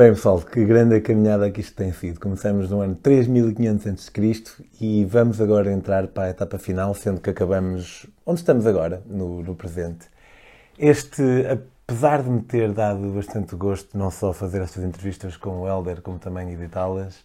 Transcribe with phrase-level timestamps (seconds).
[0.00, 2.18] Bem, pessoal, que grande a caminhada que isto tem sido.
[2.18, 4.64] Começamos no ano 3500 a.C.
[4.80, 9.42] e vamos agora entrar para a etapa final, sendo que acabamos onde estamos agora, no,
[9.42, 10.06] no presente.
[10.78, 11.22] Este,
[11.86, 16.00] apesar de me ter dado bastante gosto não só fazer estas entrevistas com o Helder,
[16.00, 17.22] como também editá-las,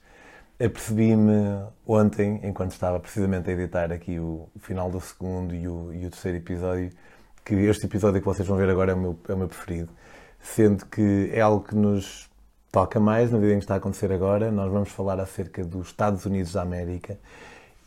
[0.60, 5.94] apercebi-me ontem, enquanto estava precisamente a editar aqui o, o final do segundo e o,
[5.94, 6.92] e o, terceiro episódio,
[7.46, 9.88] que este episódio que vocês vão ver agora é o meu, é o meu preferido,
[10.42, 12.35] sendo que é algo que nos
[12.76, 14.52] toca mais na vida em que está a acontecer agora.
[14.52, 17.18] Nós vamos falar acerca dos Estados Unidos da América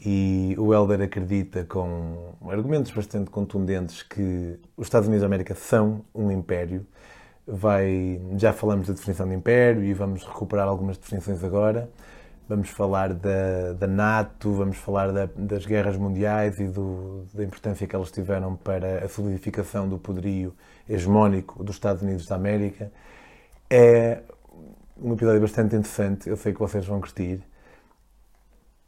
[0.01, 6.03] e o Helder acredita, com argumentos bastante contundentes, que os Estados Unidos da América são
[6.15, 6.87] um império.
[7.47, 11.91] Vai, já falamos da definição de império e vamos recuperar algumas definições agora.
[12.49, 17.87] Vamos falar da, da NATO, vamos falar da, das guerras mundiais e do, da importância
[17.87, 20.55] que elas tiveram para a solidificação do poderio
[20.89, 22.91] hegemónico dos Estados Unidos da América.
[23.69, 24.23] É
[25.03, 27.41] um episódio bastante interessante, eu sei que vocês vão curtir.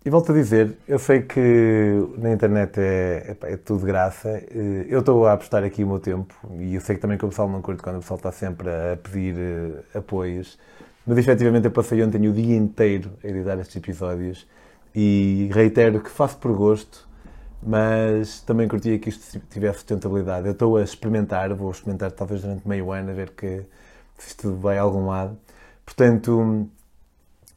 [0.02, 1.40] E volto a dizer, eu sei que
[2.16, 4.30] na internet é, é, é tudo graça.
[4.50, 7.24] Eh, eu estou a apostar aqui o meu tempo e eu sei que também que
[7.24, 10.58] o pessoal não curte quando o pessoal está sempre a pedir uh, apoios.
[11.06, 14.46] Mas efetivamente eu passei ontem o dia inteiro a editar estes episódios
[14.94, 17.06] e reitero que faço por gosto,
[17.62, 20.46] mas também curtia que isto tivesse sustentabilidade.
[20.46, 23.66] Eu estou a experimentar, vou experimentar talvez durante meio ano a ver que
[24.18, 25.36] se isto vai a algum lado.
[25.90, 26.70] Portanto,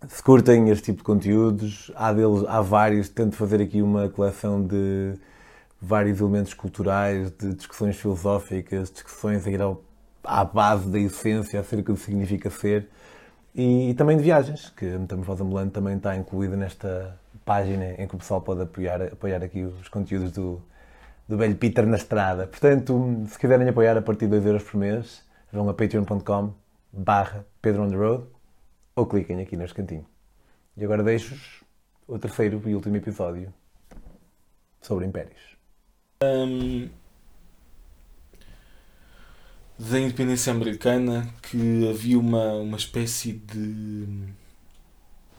[0.07, 4.65] se curtem este tipo de conteúdos, há, deles, há vários, tento fazer aqui uma coleção
[4.65, 5.13] de
[5.79, 9.83] vários elementos culturais, de discussões filosóficas, discussões a ir ao,
[10.23, 12.89] à base da essência acerca do que significa ser
[13.53, 18.07] e, e, também de viagens, que a Metamorfose Ambulante também está incluída nesta página em
[18.07, 20.59] que o pessoal pode apoiar, apoiar aqui os conteúdos do,
[21.29, 22.47] do velho Peter na estrada.
[22.47, 26.51] Portanto, se quiserem apoiar a partir de 2 euros por mês, vão a patreon.com
[26.91, 28.25] barra Pedro on the Road
[28.93, 30.05] ou cliquem aqui neste cantinho.
[30.75, 31.63] E agora deixo-vos
[32.05, 33.53] o terceiro e último episódio
[34.81, 35.39] sobre impérios.
[36.21, 36.89] Um,
[39.79, 44.07] da independência americana que havia uma, uma espécie de,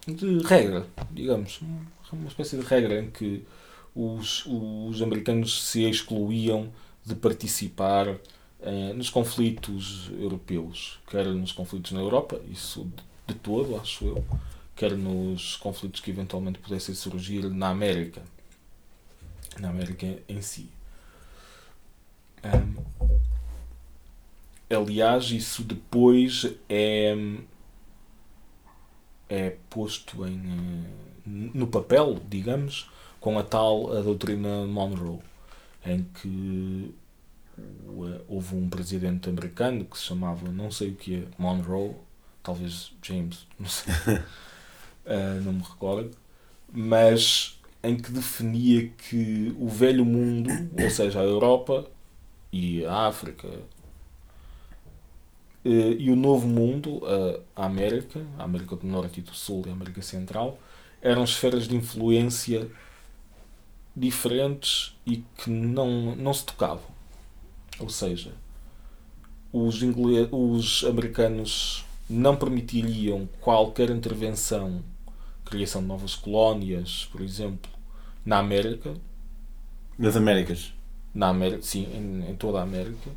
[0.06, 1.60] de regra, digamos,
[2.10, 3.46] uma espécie de regra em que
[3.94, 6.72] os, os americanos se excluíam
[7.04, 8.18] de participar
[8.94, 12.90] nos conflitos europeus, quer nos conflitos na Europa, isso
[13.26, 14.24] de, todo, acho eu,
[14.74, 18.22] quer nos conflitos que eventualmente pudessem surgir na América,
[19.58, 20.70] na América em si.
[24.70, 27.14] Aliás, isso depois é,
[29.28, 30.90] é posto em, eh,
[31.26, 35.20] no papel, digamos, com a tal a doutrina Monroe,
[35.86, 36.94] em que
[38.28, 41.94] houve um presidente americano que se chamava, não sei o que é, Monroe,
[42.42, 46.16] talvez James, não sei, uh, não me recordo,
[46.72, 50.50] mas em que definia que o velho mundo,
[50.80, 51.86] ou seja, a Europa
[52.52, 53.62] e a África uh,
[55.64, 59.70] e o novo mundo, uh, a América, a América do Norte e do Sul e
[59.70, 60.58] a América Central,
[61.00, 62.68] eram esferas de influência
[63.94, 66.93] diferentes e que não, não se tocavam.
[67.78, 68.32] Ou seja,
[69.52, 74.82] os, ingleses, os americanos não permitiriam qualquer intervenção,
[75.44, 77.70] criação de novas colónias, por exemplo,
[78.24, 78.94] na América.
[79.98, 80.72] Nas Américas?
[81.14, 83.10] Na América, sim, em, em toda a América.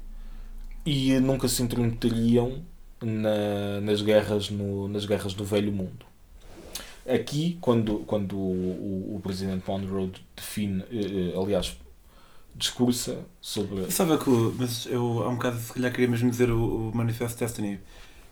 [0.86, 2.64] E nunca se intrometeriam
[3.02, 6.06] na, nas, guerras no, nas guerras do Velho Mundo.
[7.08, 11.78] Aqui, quando, quando o, o, o presidente Monroe define, eh, eh aliás,
[12.58, 13.90] discursa sobre.
[13.92, 14.30] Sabe que.
[14.58, 17.80] Mas eu há um bocado, se calhar, queria mesmo dizer o, o Manifesto Destiny.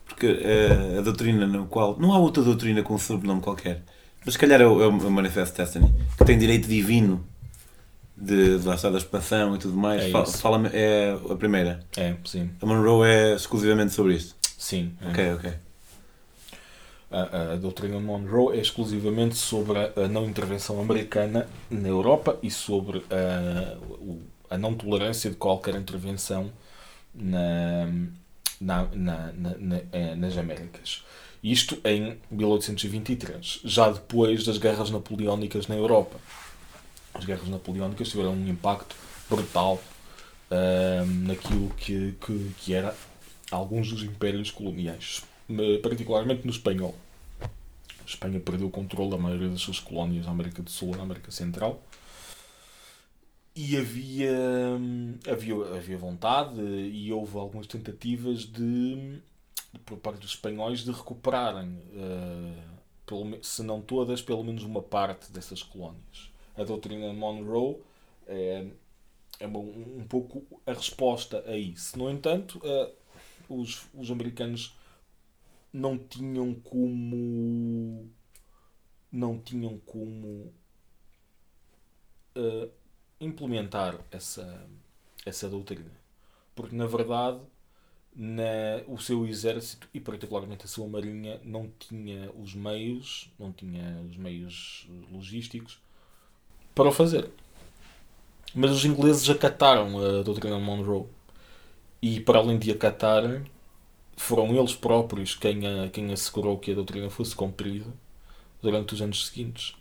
[0.04, 1.98] Porque a, a, doutrina no qual.
[1.98, 3.82] Não há outra doutrina com um sobrenome qualquer.
[4.24, 5.92] Mas se calhar é o, é o Manifesto Destiny.
[6.18, 7.24] Que tem direito divino
[8.16, 10.02] de, de lá está da expansão e tudo mais.
[10.02, 11.80] É, fala, fala, é a primeira.
[11.96, 12.50] É, sim.
[12.60, 14.34] A Monroe é exclusivamente sobre isto.
[14.58, 14.92] Sim.
[15.00, 15.08] É.
[15.08, 15.65] Ok, ok
[17.22, 23.04] a, a, doutrina Monroe é exclusivamente sobre a, não intervenção americana na Europa e sobre
[23.10, 26.50] a, a não tolerância de qualquer intervenção
[27.14, 27.86] na,
[28.60, 31.04] na, na, na, eh, nas Américas.
[31.42, 36.18] Isto em 1823, já depois das guerras napoleónicas na Europa.
[37.14, 38.94] As guerras napoleónicas tiveram um impacto
[39.30, 39.80] brutal
[40.50, 42.94] uh, naquilo que, que, que era
[43.50, 45.22] alguns dos impérios coloniais
[45.82, 46.94] particularmente no espanhol.
[48.06, 50.96] A Espanha perdeu o controle da maioria das suas colónias na América do Sul e
[50.96, 51.82] na América Central.
[53.52, 54.32] E havia,
[55.28, 59.18] havia, havia vontade e houve algumas tentativas de,
[59.84, 61.82] por parte dos espanhóis de recuperarem,
[63.10, 66.30] uh, se não todas, pelo menos uma parte dessas colónias.
[66.56, 67.78] A doutrina Monroe
[68.28, 68.66] é,
[69.40, 71.98] é um, um pouco a resposta a isso.
[71.98, 72.92] No entanto, uh,
[73.48, 74.75] os, os americanos
[75.76, 78.10] não tinham como
[79.12, 80.52] não tinham como
[82.36, 82.70] uh,
[83.20, 84.68] implementar essa,
[85.24, 85.90] essa doutrina.
[86.54, 87.40] Porque, na verdade,
[88.14, 94.02] na, o seu exército e particularmente a sua marinha não tinha os meios, não tinha
[94.10, 95.78] os meios logísticos
[96.74, 97.30] para o fazer.
[98.54, 101.06] Mas os ingleses acataram a doutrina Monroe
[102.00, 103.44] e para além de acatarem,
[104.16, 107.86] foram eles próprios quem, a, quem assegurou que a doutrina fosse cumprida
[108.62, 109.74] durante os anos seguintes.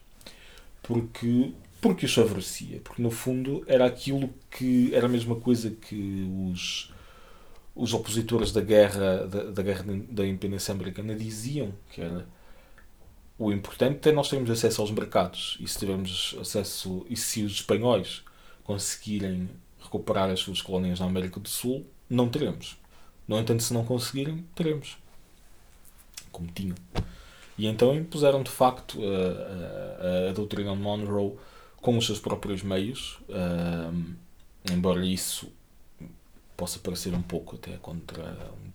[0.83, 2.79] Porque, porque os favorecia.
[2.83, 6.93] Porque no fundo era aquilo que era a mesma coisa que os
[7.75, 12.25] os opositores da guerra da, da guerra da independência americana diziam que era
[13.37, 17.51] o importante é nós termos acesso aos mercados e se tivermos acesso e se os
[17.51, 18.23] espanhóis
[18.63, 22.77] conseguirem recuperar as suas colónias na América do Sul não teremos
[23.27, 24.97] no entanto se não conseguirem teremos
[26.31, 26.75] como tinham
[27.57, 31.37] e então impuseram de facto a, a, a doutrina Monroe
[31.77, 33.19] com os seus próprios meios
[34.71, 35.51] embora isso
[36.55, 38.71] possa parecer um pouco até contra um,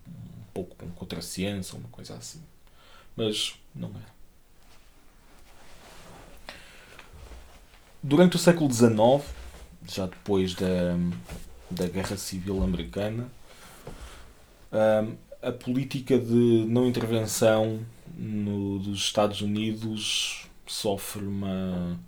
[0.53, 2.41] pouco contra a ciência, uma coisa assim.
[3.15, 4.21] Mas não é.
[8.03, 9.23] Durante o século XIX,
[9.87, 10.95] já depois da,
[11.69, 13.29] da Guerra Civil Americana,
[15.41, 17.79] a política de não intervenção
[18.17, 21.99] no, dos Estados Unidos sofre uma.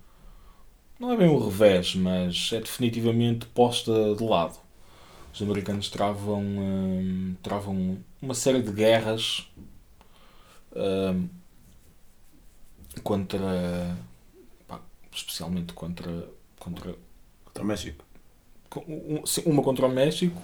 [0.98, 4.64] não é bem um revés, mas é definitivamente posta de lado
[5.34, 9.50] os americanos travam, hum, travam uma série de guerras
[10.76, 11.28] hum,
[13.02, 13.96] contra.
[14.68, 14.80] Pá,
[15.12, 16.28] especialmente contra.
[16.56, 16.94] contra
[17.44, 18.04] contra o México.
[19.44, 20.40] Uma contra o México.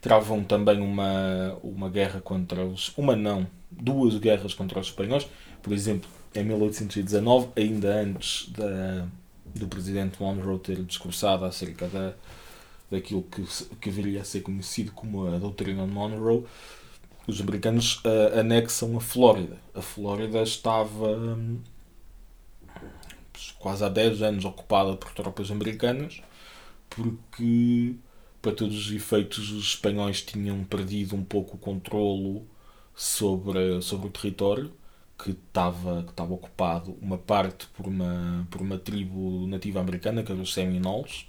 [0.00, 2.96] Travam também uma, uma guerra contra os.
[2.96, 5.28] Uma não, duas guerras contra os espanhóis.
[5.62, 9.06] Por exemplo, em 1819, ainda antes da,
[9.54, 12.14] do presidente Monroe ter discursado acerca da,
[12.90, 13.44] daquilo que,
[13.80, 16.44] que viria a ser conhecido como a doutrina Monroe,
[17.26, 19.56] os americanos uh, anexam a Flórida.
[19.74, 21.60] A Flórida estava um,
[23.58, 26.20] quase há 10 anos ocupada por tropas americanas,
[26.88, 27.94] porque,
[28.40, 32.46] para todos os efeitos, os espanhóis tinham perdido um pouco o controlo
[32.94, 34.72] sobre, sobre o território
[35.18, 40.32] que estava, que estava ocupado, uma parte por uma, por uma tribo nativa americana, que
[40.32, 41.26] era os Seminoles,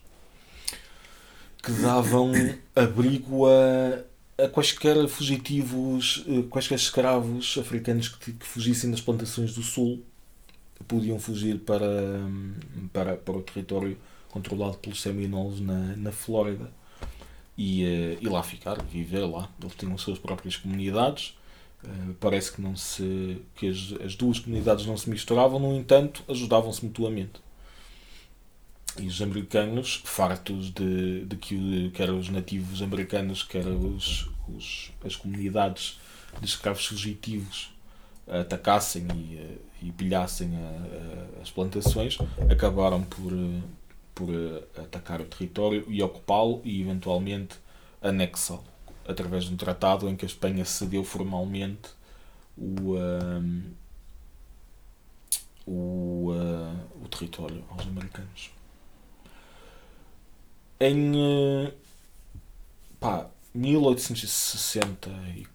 [1.62, 2.31] que davam
[2.75, 9.62] abrigo a, a quaisquer fugitivos, eh, quaisquer escravos africanos que, que fugissem das plantações do
[9.62, 10.04] sul
[10.88, 11.88] podiam fugir para,
[12.92, 13.98] para, para o território
[14.30, 16.72] controlado pelos Seminoles na, na Flórida
[17.57, 19.50] e, eh, e lá ficar, viver lá.
[19.62, 21.38] Eles tinham as suas próprias comunidades.
[21.83, 26.24] Uh, parece que não se que as, as duas comunidades não se misturavam, no entanto,
[26.27, 27.42] ajudavam-se mutuamente.
[29.00, 35.15] E os americanos, fartos de, de que quer os nativos americanos, quer os, os, as
[35.15, 36.00] comunidades
[36.39, 37.71] de escravos fugitivos
[38.27, 42.18] atacassem e, eh, e pilhassem a, a, as plantações,
[42.49, 43.31] acabaram por,
[44.13, 47.57] por eh, atacar o território e ocupá-lo e eventualmente
[48.01, 48.63] anexá-lo
[49.07, 51.89] através de um tratado em que a Espanha cedeu formalmente
[52.57, 53.63] o, um,
[55.65, 58.51] o, uh, o território aos americanos.
[60.80, 61.73] Em eh,
[62.99, 65.45] pá, 1860 e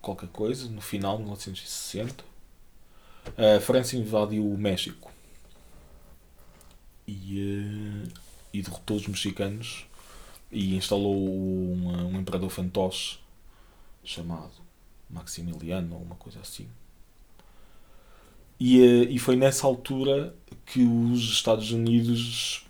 [0.00, 2.24] qualquer coisa, no final de 1860,
[3.36, 5.10] a França invadiu o México
[7.06, 8.08] e, eh,
[8.52, 9.86] e derrotou os mexicanos
[10.50, 13.18] e instalou um, um imperador fantoche
[14.02, 14.52] chamado
[15.10, 16.68] Maximiliano ou uma coisa assim.
[18.58, 20.34] E, eh, e foi nessa altura
[20.66, 22.64] que os Estados Unidos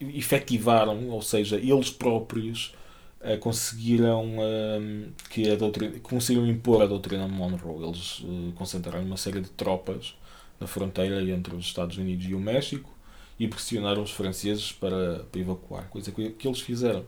[0.00, 2.74] efetivaram, ou seja, eles próprios
[3.20, 7.84] uh, conseguiram uh, que a doutrina, conseguiram impor a doutrina Monroe.
[7.86, 10.14] Eles uh, concentraram uma série de tropas
[10.60, 12.90] na fronteira entre os Estados Unidos e o México
[13.38, 17.04] e pressionaram os franceses para, para evacuar, coisa que, que eles fizeram.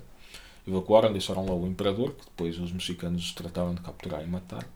[0.66, 4.68] Evacuaram, deixaram lá o imperador, que depois os mexicanos trataram de capturar e matar.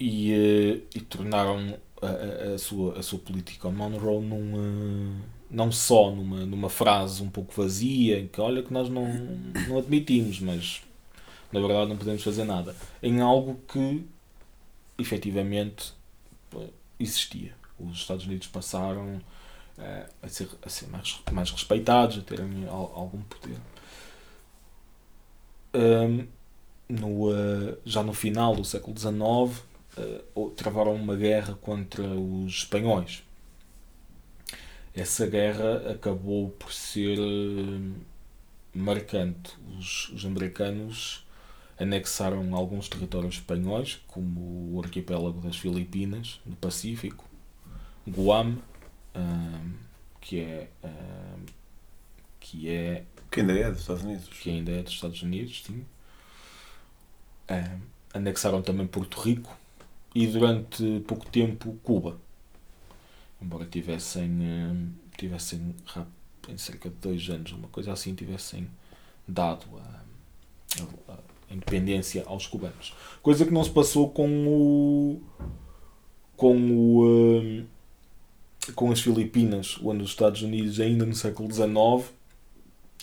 [0.00, 5.16] E, e tornaram a, a, sua, a sua política Monroe num, uh,
[5.50, 9.06] não só numa, numa frase um pouco vazia, em que olha que nós não,
[9.68, 10.82] não admitimos, mas
[11.52, 14.04] na verdade não podemos fazer nada, em algo que
[14.98, 15.92] efetivamente
[16.98, 17.54] existia.
[17.78, 19.16] Os Estados Unidos passaram
[19.78, 23.58] uh, a ser, a ser mais, mais respeitados, a terem algum poder.
[25.74, 26.26] Um,
[26.88, 29.62] no, uh, já no final do século XIX,
[30.34, 33.22] uh, travaram uma guerra contra os espanhóis.
[34.94, 37.94] Essa guerra acabou por ser uh,
[38.74, 39.52] marcante.
[39.78, 41.24] Os, os americanos
[41.78, 47.24] anexaram alguns territórios espanhóis, como o arquipélago das Filipinas, no Pacífico,
[48.06, 48.58] Guam,
[49.14, 49.72] um,
[50.20, 51.44] que é um,
[52.40, 54.28] que é que ainda é dos Estados Unidos.
[54.28, 55.84] que ainda é dos Estados Unidos sim.
[57.50, 57.80] Um,
[58.14, 59.56] anexaram também Porto Rico
[60.14, 62.18] e durante pouco tempo Cuba.
[63.40, 65.74] Embora tivessem tivessem
[66.48, 68.68] em cerca de dois anos uma coisa assim tivessem
[69.26, 70.02] dado a,
[71.10, 71.18] a, a
[71.50, 75.20] independência aos cubanos coisa que não se passou com o
[76.36, 77.64] com o
[78.74, 82.12] com as Filipinas, onde os Estados Unidos, ainda no século XIX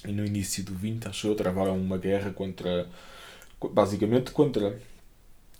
[0.05, 2.87] e no início do XX, acho eu, travaram uma guerra contra,
[3.71, 4.79] basicamente contra,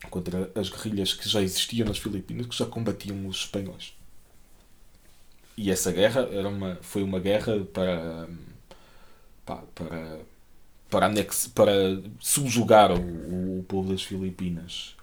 [0.09, 3.93] contra as guerrilhas que já existiam nas Filipinas, que já combatiam os espanhóis.
[5.57, 8.27] E essa guerra era uma, foi uma guerra para,
[9.45, 10.19] para,
[10.89, 11.11] para,
[11.53, 14.95] para, subjugar o, o povo das Filipinas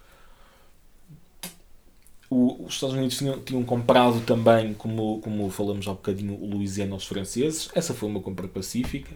[2.33, 6.93] o, os Estados Unidos tinham, tinham, comprado também, como, como falamos há bocadinho, o Louisiana
[6.93, 7.69] aos franceses.
[7.75, 9.15] Essa foi uma compra pacífica.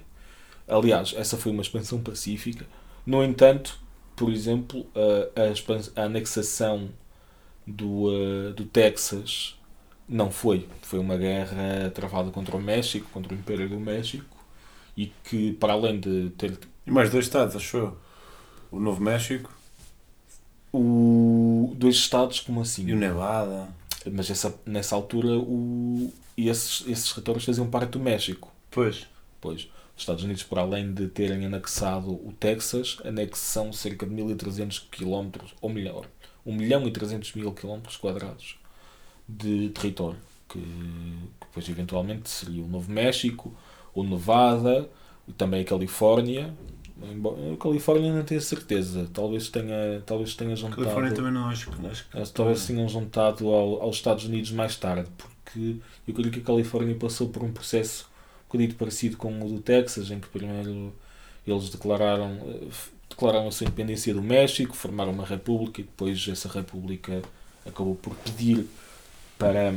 [0.67, 2.65] Aliás, essa foi uma expansão pacífica.
[3.05, 3.79] No entanto,
[4.15, 6.89] por exemplo, a, a, a anexação
[7.65, 9.55] do, uh, do Texas
[10.07, 10.67] não foi.
[10.81, 14.37] Foi uma guerra travada contra o México, contra o Império do México,
[14.98, 16.58] e que, para além de ter.
[16.86, 17.98] E mais dois Estados, achou?
[18.72, 19.58] O Novo México
[20.72, 22.86] o, dois estados, como assim?
[22.88, 23.68] E o Nevada.
[24.12, 28.51] Mas essa, nessa altura o, esses, esses territórios faziam parte do México.
[28.72, 29.08] Pois.
[29.42, 29.68] Pois.
[29.96, 35.44] Os Estados Unidos, por além de terem anexado o Texas, anexam cerca de 1.300 km,
[35.60, 36.08] ou melhor,
[36.46, 38.60] 1 milhão e 300 mil km quadrados
[39.27, 43.56] de território, que, que depois eventualmente seria o Novo México,
[44.01, 44.89] o Nevada,
[45.27, 46.54] e também a Califórnia,
[47.01, 49.08] a Califórnia não tenho certeza.
[49.13, 50.82] Talvez tenha, talvez tenha juntado.
[50.82, 51.70] Califórnia também não acho.
[51.86, 55.77] Acho que talvez tenham juntado ao, aos Estados Unidos mais tarde, porque
[56.08, 58.10] eu creio que a Califórnia passou por um processo
[58.42, 60.94] um bocadinho parecido com o do Texas, em que primeiro
[61.46, 62.39] eles declararam,
[63.10, 67.22] declararam a sua independência do México, formaram uma república e depois essa república
[67.66, 68.66] acabou por pedir
[69.38, 69.74] para,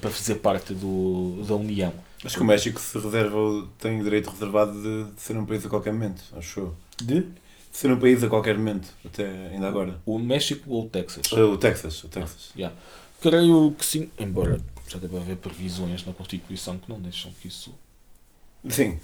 [0.00, 1.92] para fazer parte do, da União.
[2.24, 5.64] Acho que o México se reserva, tem o direito reservado de, de ser um país
[5.66, 7.20] a qualquer momento, acho De?
[7.20, 7.28] De
[7.70, 10.00] ser um país a qualquer momento, até ainda agora.
[10.06, 11.30] O México ou o Texas?
[11.32, 12.50] Uh, o Texas, o Texas.
[12.52, 12.76] Ah, yeah.
[13.20, 17.74] Creio que sim, embora já deve haver previsões na Constituição que não deixam que isso.
[18.68, 18.98] Sim.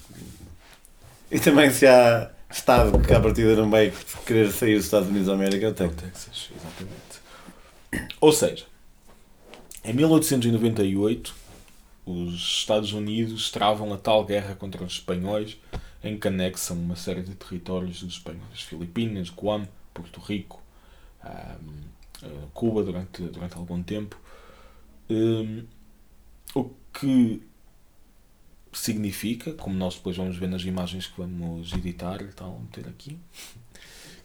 [1.30, 3.92] E também se há Estado que à partida não vai
[4.26, 5.96] querer sair dos Estados Unidos da América, é o Texas.
[5.96, 8.10] O Texas, exatamente.
[8.20, 8.64] Ou seja,
[9.84, 11.39] em 1898
[12.04, 15.56] os Estados Unidos travam a tal guerra contra os espanhóis
[16.02, 18.62] em que anexam uma série de territórios dos espanhóis.
[18.62, 20.62] Filipinas, Guam, Porto Rico,
[21.24, 24.18] um, Cuba durante, durante algum tempo.
[25.08, 25.64] Um,
[26.54, 27.42] o que
[28.72, 33.18] significa, como nós depois vamos ver nas imagens que vamos editar tal, meter aqui,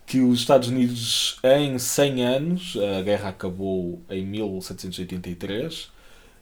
[0.06, 5.92] que os Estados Unidos em 100 anos, a guerra acabou em 1783,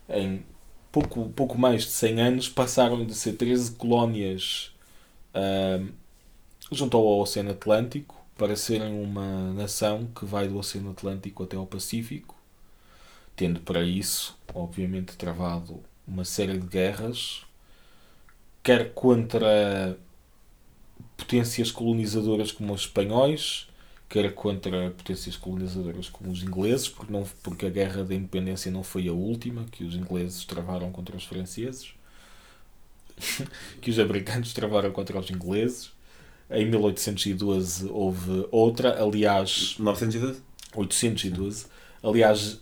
[0.10, 0.44] em
[0.94, 4.72] pouco, pouco mais de 100 anos, passaram de ser 13 colónias
[5.34, 5.92] uh,
[6.72, 11.66] junto ao Oceano Atlântico para serem uma nação que vai do Oceano Atlântico até ao
[11.66, 12.36] Pacífico,
[13.36, 17.44] tendo para isso, obviamente, travado uma série de guerras,
[18.62, 19.98] quer contra
[21.18, 23.68] potências colonizadoras como os espanhóis,
[24.10, 28.84] quer contra potências colonizadoras como os ingleses, porque, não, porque a guerra da independência não
[28.84, 31.94] foi a última que os ingleses travaram contra os franceses,
[33.82, 35.92] que os americanos travaram contra os ingleses.
[36.50, 39.76] Em 1812 houve outra, aliás.
[39.80, 40.42] 912?
[40.76, 41.66] 812.
[42.04, 42.62] Aliás,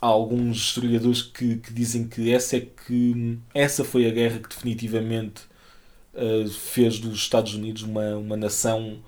[0.00, 4.48] há alguns historiadores que, que dizem que essa é que essa foi a guerra que
[4.48, 5.42] definitivamente
[6.14, 8.98] uh, fez dos Estados Unidos uma, uma nação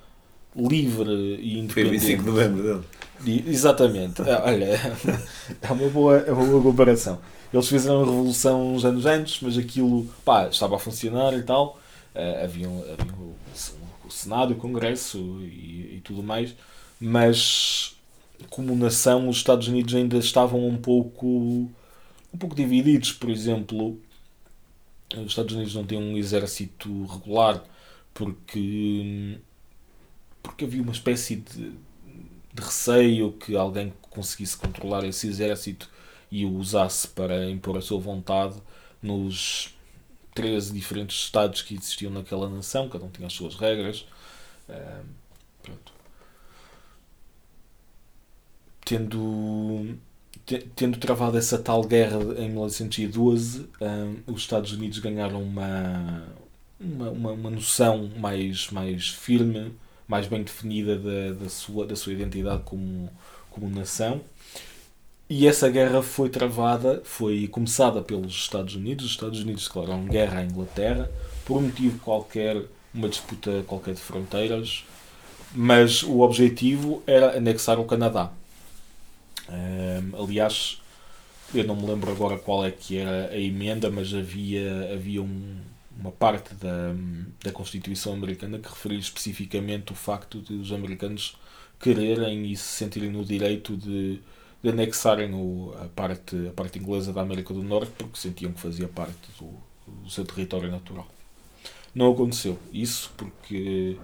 [0.67, 1.11] livre
[1.41, 1.73] e independente.
[1.73, 3.45] Foi 25 de novembro dele.
[3.47, 4.23] Exatamente.
[4.23, 4.67] É, olha,
[5.61, 7.21] é uma boa, é uma boa comparação.
[7.53, 11.79] Eles fizeram a revolução uns anos antes, mas aquilo pá, estava a funcionar e tal.
[12.15, 13.35] Uh, havia, havia o,
[14.05, 16.55] o, Senado, o Congresso e, e, tudo mais,
[17.01, 17.97] mas
[18.51, 23.13] como nação, os Estados Unidos ainda estavam um pouco, um pouco divididos.
[23.13, 23.99] Por exemplo,
[25.17, 27.63] os Estados Unidos não têm um exército regular
[28.19, 29.39] porque,
[30.43, 35.89] porque havia uma espécie de, de receio que alguém conseguisse controlar esse exército
[36.31, 38.57] e o usasse para impor a sua vontade
[39.03, 39.75] nos
[40.35, 44.07] 13 diferentes estados que existiam naquela nação, cada um tinha as suas regras.
[44.69, 45.05] Uh,
[45.63, 45.93] pronto.
[48.85, 49.99] Tendo,
[50.77, 53.69] tendo travado essa tal guerra em 1912, uh,
[54.33, 56.25] os Estados Unidos ganharam uma,
[56.81, 59.75] uma, uma, uma, noção mais, mais firme,
[60.09, 63.09] mais bem definida da, da, sua, da sua identidade como,
[63.51, 64.23] como nação
[65.31, 69.05] e essa guerra foi travada, foi começada pelos Estados Unidos.
[69.05, 71.11] Os Estados Unidos declararam guerra à Inglaterra
[71.45, 72.63] por um motivo qualquer,
[72.95, 74.85] uma disputa qualquer de fronteiras,
[75.55, 78.33] mas o objetivo era anexar o Canadá.
[79.51, 80.81] Um, aliás,
[81.55, 85.59] eu não me lembro agora qual é que era a emenda, mas havia, havia um,
[85.99, 86.95] uma parte da,
[87.43, 91.37] da Constituição Americana que referia especificamente o facto de os americanos
[91.81, 94.21] quererem e se sentirem no direito de
[94.63, 98.61] de anexarem o, a, parte, a parte inglesa da América do Norte porque sentiam que
[98.61, 99.55] fazia parte do,
[99.87, 101.07] do seu território natural.
[101.95, 103.97] Não aconteceu isso porque,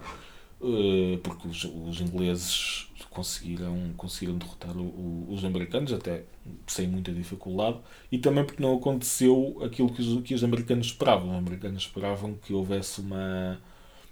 [0.60, 6.24] uh, porque os, os, ingleses conseguiram, conseguiram derrotar o, o, os americanos, até
[6.66, 7.78] sem muita dificuldade,
[8.10, 11.30] e também porque não aconteceu aquilo que os, que os americanos esperavam.
[11.30, 13.60] Os americanos esperavam que houvesse uma,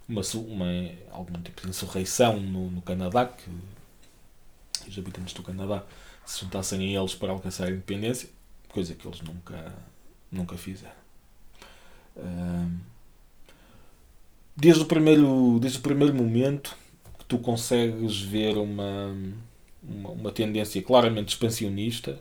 [0.09, 0.67] uma, uma
[1.11, 3.51] algum tipo de insurreição no, no Canadá, que
[4.89, 5.85] os habitantes do Canadá
[6.25, 8.29] se juntassem a eles para alcançar a independência,
[8.69, 9.75] coisa que eles nunca,
[10.31, 11.03] nunca fizeram.
[14.57, 16.77] Desde o, primeiro, desde o primeiro momento
[17.33, 19.17] tu consegues ver uma,
[19.83, 22.21] uma, uma tendência claramente expansionista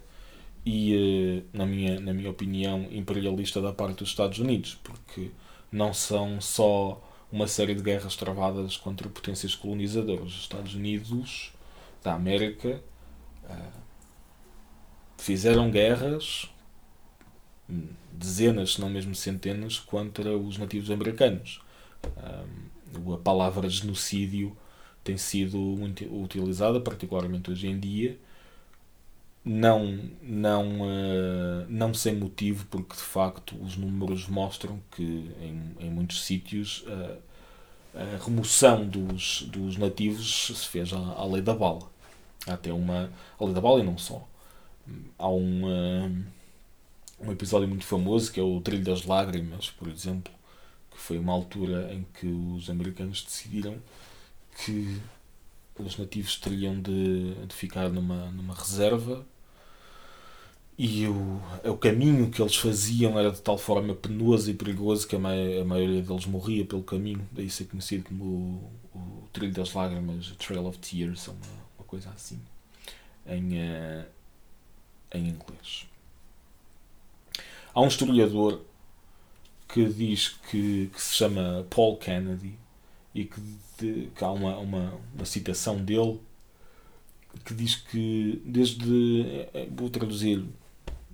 [0.65, 5.31] e, eh, na minha, na minha opinião, imperialista da parte dos Estados Unidos, porque
[5.69, 10.27] não são só uma série de guerras travadas contra potências colonizadoras.
[10.27, 11.51] Os Estados Unidos
[12.01, 12.81] da América
[13.49, 13.69] ah,
[15.17, 16.49] fizeram guerras,
[18.13, 21.61] dezenas, se não mesmo centenas, contra os nativos americanos.
[22.95, 24.55] Um, a palavra genocídio
[25.03, 28.17] tem sido muito utilizada, particularmente hoje em dia,
[29.43, 35.03] não, não, uh, não sem motivo, porque de facto os números mostram que
[35.41, 37.17] em, em muitos sítios uh,
[37.95, 41.89] a remoção dos, dos nativos se fez à, à lei da bala.
[42.47, 43.11] Há até uma.
[43.39, 44.27] a lei da bala e não só
[45.17, 46.23] há um, um,
[47.19, 50.33] um episódio muito famoso que é o Trilho das Lágrimas, por exemplo,
[50.91, 53.77] que foi uma altura em que os americanos decidiram
[54.57, 55.01] que
[55.79, 59.25] os nativos teriam de, de ficar numa, numa reserva
[60.83, 65.15] e o, o caminho que eles faziam era de tal forma penoso e perigoso que
[65.15, 69.73] a, a maioria deles morria pelo caminho, daí ser conhecido como o, o Trilho das
[69.73, 71.37] Lágrimas, Trail of Tears, uma,
[71.77, 72.41] uma coisa assim,
[73.27, 74.05] em, uh,
[75.13, 75.85] em inglês.
[77.75, 78.61] Há um historiador
[79.67, 82.57] que diz que, que se chama Paul Kennedy
[83.13, 83.41] e que,
[83.79, 86.19] de, que há uma, uma, uma citação dele
[87.45, 90.43] que diz que desde eh, vou traduzir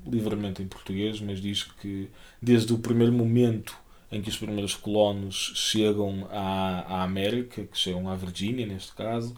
[0.06, 2.10] livremente em português, mas diz que
[2.42, 3.78] desde o primeiro momento
[4.12, 9.36] em que os primeiros colonos chegam à, à América, que chegam à Virgínia neste caso,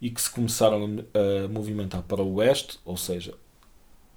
[0.00, 3.34] e que se começaram a movimentar para o oeste, ou seja,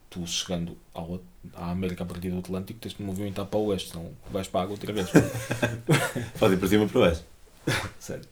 [0.10, 1.20] tu chegando ao,
[1.54, 4.62] à América a partir do Atlântico tens de movimentar para o oeste, senão vais para
[4.62, 5.10] a água outra vez.
[6.38, 7.37] Pode ir para cima para o oeste.
[8.00, 8.28] Sério.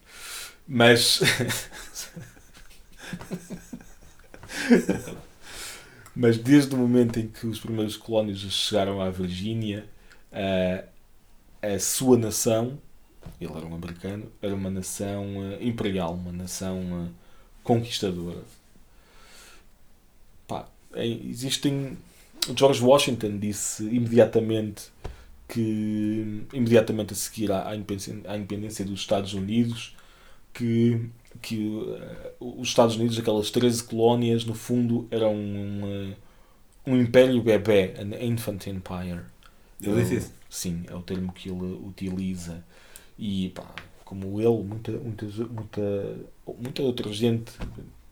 [0.67, 1.19] Mas.
[6.15, 9.86] Mas desde o momento em que os primeiros colónios chegaram à Virgínia,
[10.32, 10.86] a,
[11.62, 12.80] a sua nação,
[13.39, 17.10] ele era um americano, era uma nação eh, imperial, uma nação eh,
[17.63, 18.41] conquistadora
[21.04, 21.98] existem.
[22.56, 24.89] George Washington disse imediatamente
[25.47, 29.95] que imediatamente a seguir à independência, à independência dos Estados Unidos
[30.53, 31.10] que,
[31.41, 36.13] que uh, os Estados Unidos, aquelas 13 colónias, no fundo eram um,
[36.88, 39.21] um império bebê, an infant empire.
[39.81, 40.34] Ele disse isso?
[40.49, 42.63] Sim, é o termo que ele utiliza.
[43.19, 43.69] E pá,
[44.03, 46.15] como ele, muita, muita, muita,
[46.58, 47.51] muita outra gente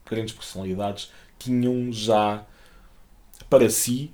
[0.06, 2.46] grandes personalidades tinham já
[3.50, 4.12] para si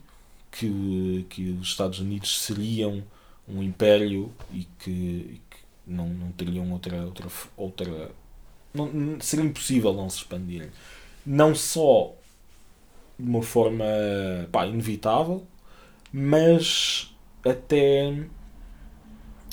[0.52, 3.04] que, que os Estados Unidos seriam
[3.48, 7.06] um império e que, e que não, não teriam outra.
[7.06, 8.12] outra, outra
[8.74, 10.70] não, seria impossível não se expandirem.
[11.26, 12.14] Não só
[13.18, 13.86] de uma forma
[14.52, 15.46] pá, inevitável,
[16.12, 17.14] mas
[17.46, 18.24] até,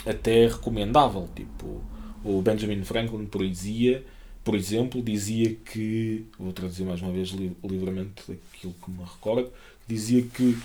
[0.07, 1.29] até recomendável.
[1.35, 1.83] Tipo,
[2.25, 4.05] o Benjamin Franklin, por, dizia,
[4.45, 7.31] por exemplo, dizia que, vou traduzir mais uma vez
[7.65, 9.51] livremente aquilo que me recordo,
[9.87, 10.57] dizia que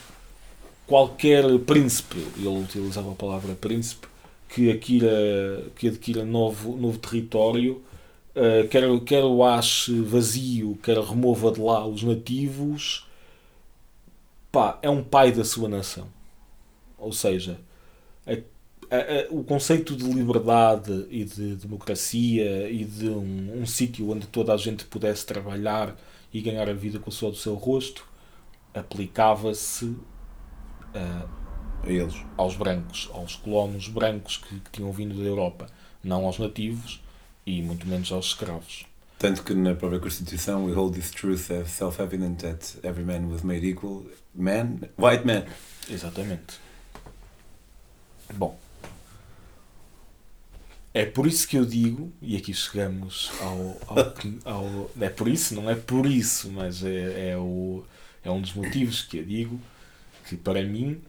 [0.91, 4.07] qualquer príncipe, ele utilizava a palavra príncipe,
[4.49, 7.81] que adquira, que adquira novo, novo território,
[8.35, 13.07] uh, quer, quer o ache vazio, quer remova de lá os nativos,
[14.51, 16.09] pá, é um pai da sua nação.
[16.97, 17.57] Ou seja,
[18.27, 24.11] a, a, a, o conceito de liberdade e de democracia e de um, um sítio
[24.11, 25.95] onde toda a gente pudesse trabalhar
[26.33, 28.11] e ganhar a vida com o sol do seu rosto
[28.73, 29.95] aplicava-se
[30.95, 31.29] uh,
[31.83, 32.15] a eles.
[32.37, 35.67] aos brancos, aos colonos brancos que, que, tinham vindo da Europa,
[36.03, 37.01] não aos nativos
[37.45, 38.85] e muito menos aos escravos.
[39.17, 43.43] Tanto que na própria Constituição, we hold this truth as self-evident that every man was
[43.43, 45.45] made equal, man, white man.
[45.89, 46.59] Exatamente.
[48.33, 48.57] Bom,
[50.93, 55.55] é por isso que eu digo, e aqui chegamos ao, ao, ao é por isso,
[55.55, 57.83] não é por isso, mas é, é, o,
[58.23, 59.59] é um dos motivos que eu digo
[60.27, 61.01] que para mim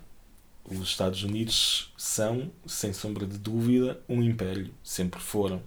[0.65, 4.71] os Estados Unidos são, sem sombra de dúvida, um império.
[4.83, 5.63] Sempre foram.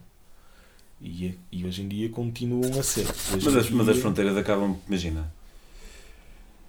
[1.02, 3.06] E, e hoje em dia continuam a ser.
[3.32, 3.76] mas as, dia...
[3.76, 5.32] mas as fronteiras acabam, imagina.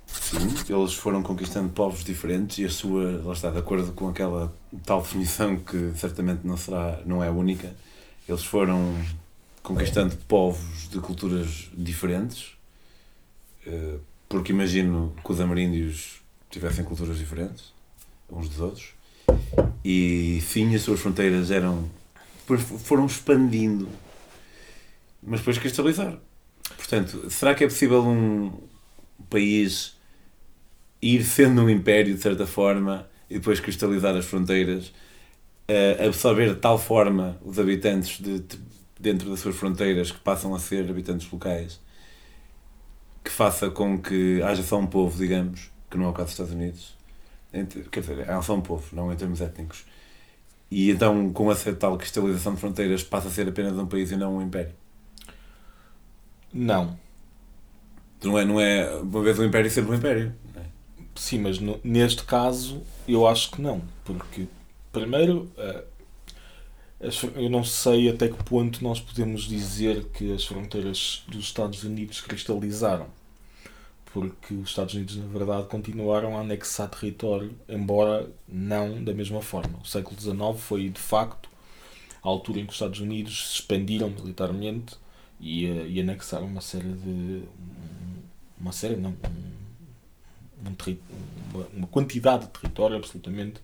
[0.07, 4.53] Sim, eles foram conquistando povos diferentes e a sua, lá está, de acordo com aquela
[4.85, 7.75] tal definição que certamente não será, não é única,
[8.29, 8.95] eles foram
[9.62, 12.53] conquistando povos de culturas diferentes,
[13.67, 17.75] eh, porque imagino que os ameríndios tivessem culturas diferentes
[18.31, 18.95] uns dos outros.
[19.85, 21.89] E sim, as suas fronteiras eram.
[22.85, 23.89] foram expandindo,
[25.23, 26.21] mas depois cristalizaram.
[26.77, 28.53] Portanto, será que é possível um
[29.31, 29.97] país
[31.01, 34.93] ir sendo um império de certa forma e depois cristalizar as fronteiras,
[36.05, 38.59] absorver de tal forma os habitantes de, de,
[38.99, 41.81] dentro das suas fronteiras que passam a ser habitantes locais
[43.27, 46.33] que faça com que haja só um povo, digamos, que não é o caso dos
[46.33, 46.95] Estados Unidos,
[47.91, 49.85] quer dizer, é só um povo, não em termos étnicos.
[50.71, 54.17] E então, com essa tal cristalização de fronteiras, passa a ser apenas um país e
[54.17, 54.75] não um império?
[56.53, 56.99] Não.
[58.23, 60.35] Não é, não é uma vez um império sempre um império.
[60.57, 60.63] É?
[61.15, 63.81] Sim, mas no, neste caso eu acho que não.
[64.05, 64.47] Porque,
[64.93, 65.85] primeiro, uh,
[67.37, 72.21] eu não sei até que ponto nós podemos dizer que as fronteiras dos Estados Unidos
[72.21, 73.07] cristalizaram
[74.17, 79.79] porque os Estados Unidos, na verdade, continuaram a anexar território, embora não da mesma forma.
[79.85, 81.51] O século XIX foi, de facto,
[82.23, 84.97] a altura em que os Estados Unidos se expandiram militarmente
[85.39, 87.43] e, eh, e anexaram uma série de.
[88.59, 89.15] uma série, não.
[90.65, 93.61] Um, um, uma quantidade de território absolutamente.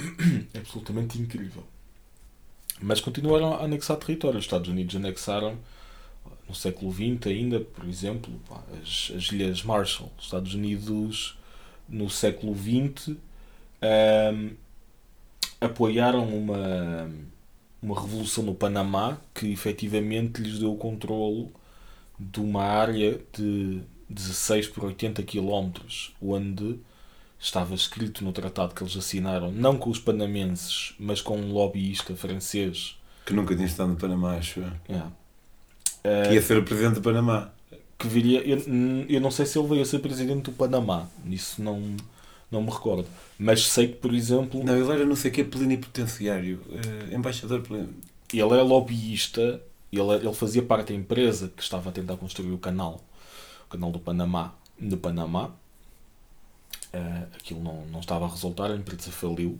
[0.58, 1.62] absolutamente incrível.
[2.82, 4.40] Mas continuaram a anexar território.
[4.40, 5.56] Os Estados Unidos anexaram
[6.48, 8.32] no século XX ainda, por exemplo,
[8.82, 11.38] as, as Ilhas Marshall, Estados Unidos
[11.88, 13.16] no século XX
[13.82, 14.50] um,
[15.60, 17.10] apoiaram uma,
[17.82, 21.48] uma revolução no Panamá que efetivamente lhes deu o controle
[22.18, 25.70] de uma área de 16 por 80 km,
[26.20, 26.80] onde
[27.38, 32.16] estava escrito no tratado que eles assinaram, não com os panamenses, mas com um lobbyista
[32.16, 32.96] francês.
[33.24, 34.60] Que nunca tinha estado no Panamá, acho.
[34.88, 35.02] É.
[36.02, 37.50] Que ia ser o presidente do Panamá.
[37.98, 38.40] Que viria.
[38.46, 38.58] Eu,
[39.08, 41.06] eu não sei se ele veio a ser presidente do Panamá.
[41.26, 41.96] Isso não,
[42.50, 43.06] não me recordo.
[43.38, 44.62] Mas sei que, por exemplo.
[44.62, 46.60] Não, ele era não sei o que, plenipotenciário.
[46.68, 48.08] Uh, embaixador plenipotenciário.
[48.32, 49.62] Ele era lobbyista.
[49.90, 53.02] Ele, ele fazia parte da empresa que estava a tentar construir o canal.
[53.66, 54.54] O canal do Panamá.
[54.78, 55.50] Do Panamá.
[56.94, 59.58] Uh, aquilo não, não estava a resultar, a empresa faliu.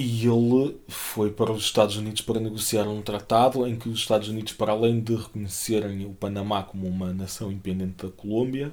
[0.00, 4.28] E ele foi para os Estados Unidos para negociar um tratado em que os Estados
[4.28, 8.72] Unidos, para além de reconhecerem o Panamá como uma nação independente da Colômbia,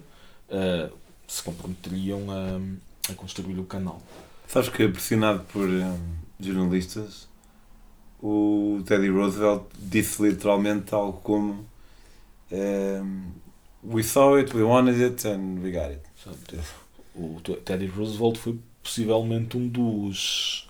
[0.51, 0.95] uh,
[1.27, 3.99] se comprometeriam a, a, construir o canal.
[4.47, 5.97] Sabes que, pressionado por um, eh,
[6.39, 7.27] jornalistas,
[8.21, 11.65] o Teddy Roosevelt disse literalmente algo como um,
[12.51, 13.01] eh,
[13.83, 16.03] We saw it, we wanted it and we got it.
[17.15, 20.65] O Teddy Roosevelt foi possivelmente um dos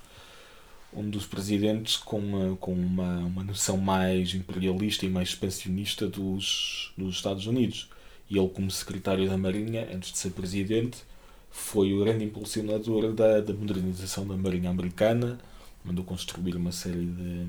[0.95, 6.93] um dos presidentes com, uma, com uma, uma noção mais imperialista e mais expansionista dos,
[6.97, 7.89] dos Estados Unidos.
[8.29, 11.03] E ele, como secretário da Marinha, antes de ser presidente,
[11.51, 15.39] foi o grande impulsionador da, da modernização da Marinha Americana,
[15.84, 17.45] mandou construir uma série de,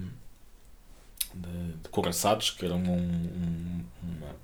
[1.35, 3.85] de, de coraçados, que eram um, um,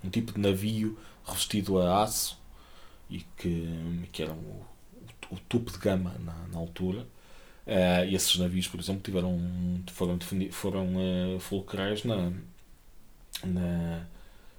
[0.05, 2.39] um, tipo de navio revestido a aço
[3.11, 4.67] e que, que eram o,
[5.31, 7.07] o, o topo de gama na, na altura.
[7.67, 9.39] Uh, esses navios, por exemplo, tiveram,
[9.93, 10.19] foram,
[10.51, 12.33] foram uh, fulcrais na,
[13.45, 14.05] na,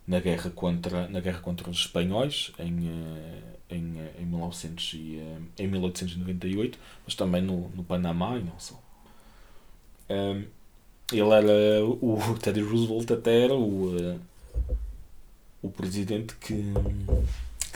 [0.07, 5.21] na, guerra contra, na guerra contra os espanhóis em, uh, em, em, 1900 e,
[5.59, 8.81] em 1898, mas também no, no Panamá e não só.
[10.09, 10.45] Um,
[11.11, 14.19] ele era o Teddy Roosevelt até era o,
[15.61, 16.73] o presidente que,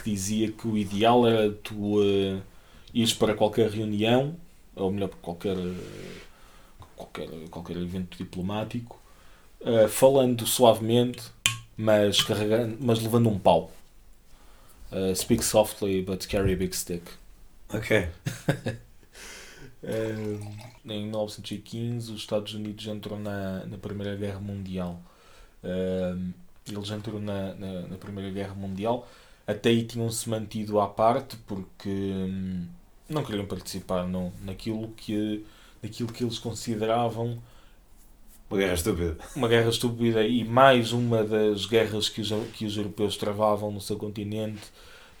[0.02, 2.42] que dizia que o ideal era tu uh,
[2.94, 4.34] ires para qualquer reunião
[4.78, 5.56] ou melhor, por qualquer,
[6.96, 9.00] qualquer, qualquer evento diplomático,
[9.60, 11.22] uh, falando suavemente,
[11.76, 13.72] mas, carregando, mas levando um pau.
[14.90, 17.02] Uh, speak softly, but carry a big stick.
[17.72, 18.08] Ok.
[19.82, 19.88] uh,
[20.90, 25.00] em 1915, os Estados Unidos entram na, na Primeira Guerra Mundial.
[26.66, 29.08] Eles entram na, na, na, Primeira Guerra Mundial.
[29.46, 31.88] Até aí tinham-se mantido à parte porque.
[31.88, 32.77] Um,
[33.08, 35.44] não queriam participar no, naquilo, que,
[35.82, 37.38] naquilo que eles consideravam
[38.50, 39.18] uma guerra estúpida.
[39.36, 43.80] Uma guerra estúpida e mais uma das guerras que os, que os europeus travavam no
[43.80, 44.62] seu continente.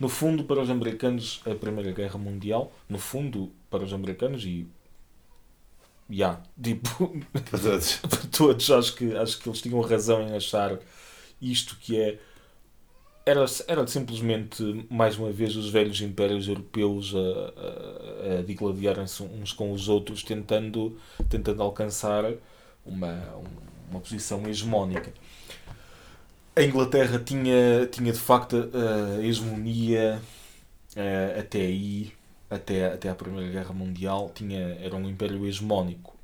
[0.00, 4.66] No fundo, para os americanos, a Primeira Guerra Mundial, no fundo, para os americanos e.
[6.08, 7.20] Já, yeah, tipo.
[7.50, 7.96] Para todos.
[8.08, 10.78] para todos, acho que, acho que eles tinham razão em achar
[11.40, 12.18] isto que é
[13.28, 19.52] era, era simplesmente, mais uma vez, os velhos impérios europeus a, a, a digladiarem-se uns
[19.52, 22.24] com os outros, tentando, tentando alcançar
[22.86, 23.22] uma,
[23.90, 25.12] uma posição hegemónica.
[26.56, 30.20] A Inglaterra tinha, tinha de facto a hegemonia
[31.38, 32.12] até aí,
[32.50, 36.16] até, até a Primeira Guerra Mundial, tinha, era um império hegemónico.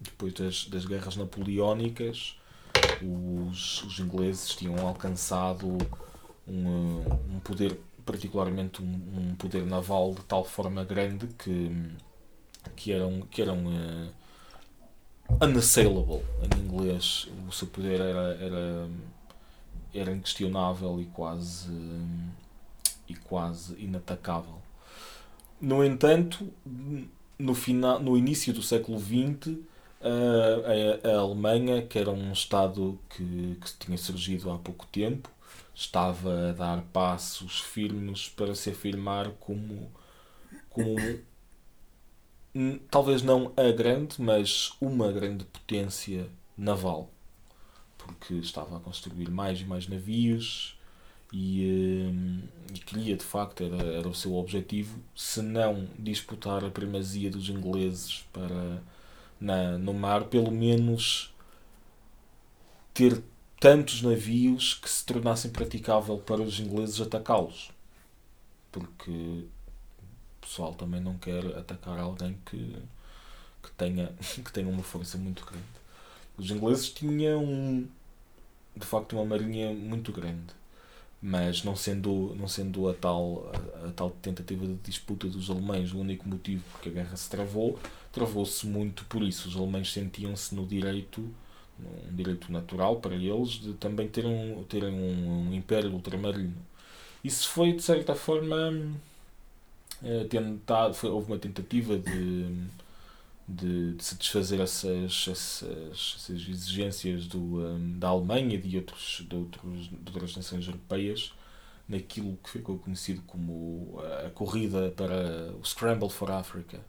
[0.00, 2.36] Depois das, das guerras napoleónicas,
[3.02, 5.76] os, os ingleses tinham alcançado
[6.48, 7.02] um,
[7.34, 11.70] um poder, particularmente um, um, poder naval de tal forma grande que,
[12.76, 17.28] que eram, que eram uh, unassailable em inglês.
[17.46, 18.88] O seu poder era, era,
[19.94, 21.70] era inquestionável e quase,
[23.08, 24.58] e quase inatacável.
[25.60, 26.48] No entanto,
[27.38, 29.58] no, final, no início do século XX,
[30.00, 35.28] a, a, a Alemanha, que era um Estado que, que tinha surgido há pouco tempo,
[35.78, 39.88] estava a dar passos firmes para se afirmar como,
[40.68, 40.96] como
[42.90, 47.08] talvez não a grande, mas uma grande potência naval.
[47.96, 50.76] Porque estava a construir mais e mais navios
[51.32, 52.42] e, hum,
[52.74, 57.48] e queria, de facto, era, era o seu objetivo, se não disputar a primazia dos
[57.48, 58.82] ingleses para,
[59.40, 61.32] na, no mar, pelo menos
[62.92, 63.22] ter
[63.60, 67.70] tantos navios que se tornassem praticável para os ingleses atacá-los.
[68.70, 69.48] Porque o
[70.40, 72.76] pessoal também não quer atacar alguém que,
[73.62, 74.12] que, tenha,
[74.44, 75.64] que tenha uma força muito grande.
[76.36, 77.88] Os ingleses tinham
[78.76, 80.54] de facto uma marinha muito grande,
[81.20, 83.50] mas não sendo, não sendo a, tal,
[83.82, 87.28] a, a tal tentativa de disputa dos alemães o único motivo porque a guerra se
[87.28, 87.76] travou,
[88.12, 89.48] travou-se muito por isso.
[89.48, 91.28] Os alemães sentiam-se no direito
[92.10, 96.56] um direito natural para eles de também terem um, terem um, um império ultramarino.
[97.22, 98.72] Isso foi, de certa forma,
[100.02, 102.46] eh, tentado, foi, houve uma tentativa de,
[103.48, 109.36] de, de satisfazer essas, essas, essas exigências do, um, da Alemanha e de, outros, de,
[109.36, 111.32] outros, de outras nações europeias
[111.88, 116.80] naquilo que ficou conhecido como a corrida para o Scramble for Africa,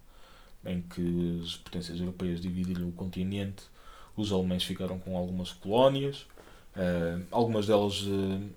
[0.65, 3.63] em que as potências europeias dividiram o continente
[4.21, 6.27] os alemães ficaram com algumas colónias,
[6.75, 8.49] uh, algumas delas uh,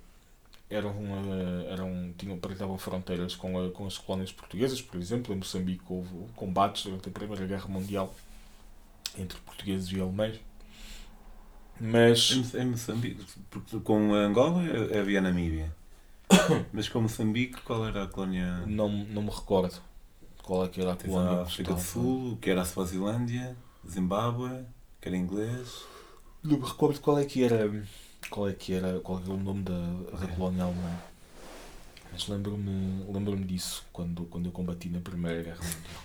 [0.68, 5.84] eram, uh, eram, tinham, partilhavam fronteiras com, com as colónias portuguesas, por exemplo, em Moçambique
[5.88, 8.12] houve combates durante a Primeira Guerra Mundial
[9.16, 10.40] entre portugueses e alemães.
[11.80, 12.54] Mas.
[12.54, 14.62] Em, Moçambique, porque com Angola
[14.98, 15.74] havia a Namíbia.
[16.72, 18.64] Mas com Moçambique, qual era a colónia?
[18.66, 19.74] Não, não me recordo
[20.42, 21.40] qual é que era a colónia.
[21.40, 23.56] A África do Sul, que era a Suazilândia,
[23.88, 24.64] Zimbábue
[25.02, 25.84] que era inglês.
[26.42, 27.84] Não me recordo qual é que era.
[28.30, 29.00] Qual é que era.
[29.00, 30.98] Qual era o nome da, da colónia alemã.
[32.12, 36.04] Mas lembro-me lembro disso quando, quando eu combati na Primeira Guerra Mundial.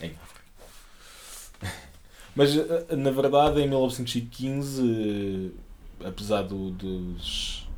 [0.00, 0.44] em África.
[2.34, 5.54] Mas, eh, na verdade, em 1915,
[6.00, 7.68] eh, apesar do, dos,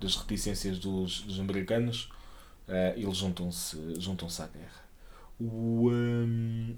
[0.00, 2.10] das reticências dos, dos americanos,
[2.66, 4.88] eh, eles juntam-se juntam à guerra.
[5.40, 6.76] O, um,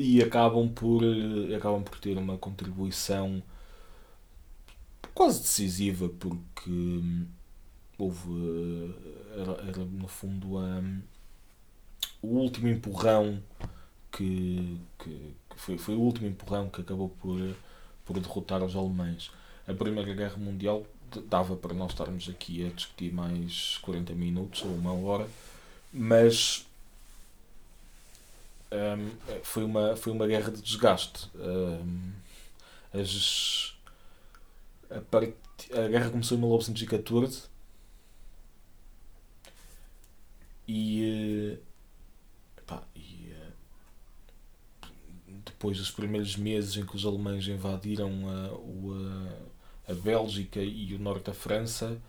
[0.00, 1.02] e acabam por,
[1.56, 3.42] acabam por ter uma contribuição
[5.14, 7.26] quase decisiva, porque hum,
[7.98, 8.94] houve,
[9.36, 10.56] era, era no fundo,
[12.22, 13.42] o último empurrão
[14.10, 17.54] que, que, que, foi, foi o último empurrão que acabou por,
[18.04, 19.30] por derrotar os alemães.
[19.66, 20.86] A Primeira Guerra Mundial
[21.28, 25.28] dava para nós estarmos aqui a discutir mais 40 minutos ou uma hora,
[25.92, 26.66] mas
[28.72, 31.30] um, foi, uma, foi uma guerra de desgaste.
[31.34, 32.12] Um,
[32.92, 33.74] as,
[34.90, 35.34] a, part,
[35.72, 37.48] a guerra começou em 1914
[40.66, 41.58] e,
[42.94, 43.34] e
[45.44, 50.98] depois dos primeiros meses em que os alemães invadiram a, a, a Bélgica e o
[50.98, 52.00] norte da França,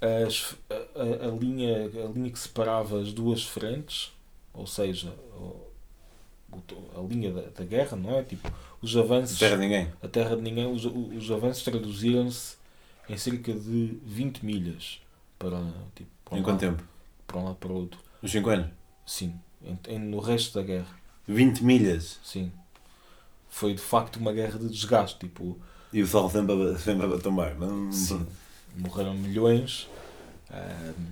[0.00, 4.12] as, a, a, linha, a linha que separava as duas frentes,
[4.52, 5.14] ou seja,
[6.96, 8.22] a linha da, da guerra, não é?
[8.22, 8.50] Tipo,
[8.82, 9.36] os avanços.
[9.36, 9.92] A terra de ninguém.
[10.02, 12.56] A terra de ninguém, os, os avanços traduziram-se
[13.08, 15.00] em cerca de 20 milhas
[15.38, 15.58] para,
[15.94, 16.88] tipo, para um em quanto lado, tempo?
[17.26, 18.00] Para um lado para o outro.
[18.22, 18.70] Nos 5 anos?
[19.06, 19.34] Sim,
[19.64, 20.98] em, em, no resto da guerra.
[21.26, 22.18] 20 milhas?
[22.22, 22.52] Sim.
[23.48, 25.18] Foi de facto uma guerra de desgaste.
[25.18, 25.58] Tipo,
[25.92, 27.56] e o sol sempre a, sempre a tombar.
[27.56, 27.90] Não...
[27.90, 28.26] Sim.
[28.76, 29.88] Morreram milhões.
[30.50, 31.04] Um,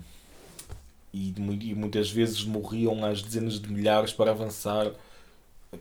[1.13, 4.93] e, e, muitas vezes morriam às dezenas de milhares para avançar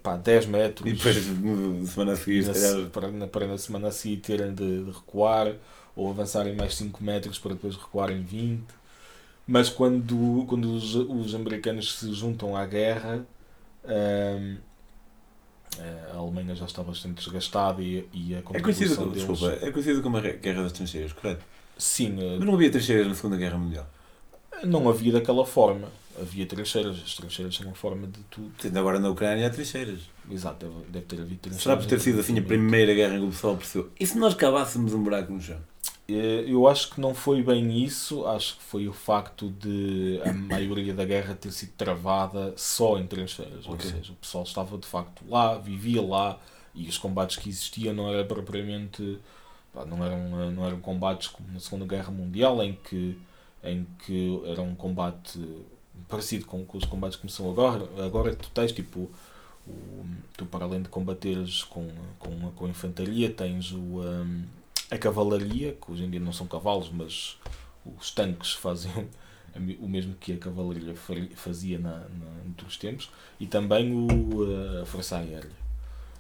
[0.02, 0.90] pá, 10 metros.
[0.90, 4.86] E depois, na semana a seguir, na, para, para na semana a seguir terem de,
[4.86, 5.54] de, recuar,
[5.96, 8.64] ou avançarem mais 5 metros para depois recuarem 20.
[9.48, 13.26] Mas quando, quando os, os americanos se juntam à guerra,
[13.86, 14.58] hum,
[16.14, 19.26] a Alemanha já está bastante desgastada e, e a é conhecido, deles...
[19.26, 21.46] desculpa, é conhecido como a Guerra das Trincheiras, correto?
[21.78, 22.18] Sim.
[22.20, 23.88] Eh, Mas não havia trincheiras na Segunda Guerra Mundial?
[24.64, 25.90] Não havia daquela forma
[26.22, 26.98] havia trincheiras.
[27.04, 28.52] As trincheiras são uma forma de tudo.
[28.58, 30.02] Tendo agora na Ucrânia há trincheiras.
[30.30, 31.64] Exato, deve, deve ter havido trincheiras.
[31.64, 33.92] Será por ter sido assim a primeira guerra em que o pessoal percebeu?
[34.00, 35.60] E se nós cavássemos um buraco no chão?
[36.08, 40.32] Eh, eu acho que não foi bem isso, acho que foi o facto de a
[40.34, 43.68] maioria da guerra ter sido travada só em trincheiras.
[43.68, 43.72] Okay.
[43.72, 46.40] Ou seja, o pessoal estava de facto lá, vivia lá
[46.74, 49.20] e os combates que existiam não eram propriamente.
[49.86, 53.16] Não eram, não eram combates como na Segunda Guerra Mundial, em que,
[53.70, 55.40] em que era um combate
[56.08, 57.88] parecido com, os combates que são agora.
[58.04, 59.10] Agora tu tens tipo.
[59.68, 60.06] O,
[60.38, 64.44] tu para além de combateres com, com, com a infantaria tens o, um,
[64.90, 67.38] a cavalaria, que hoje em dia não são cavalos, mas
[68.00, 69.10] os tanques fazem
[69.80, 70.96] o mesmo que a cavalaria
[71.36, 75.68] fazia na, na, nos tempos, e também o, a força aérea.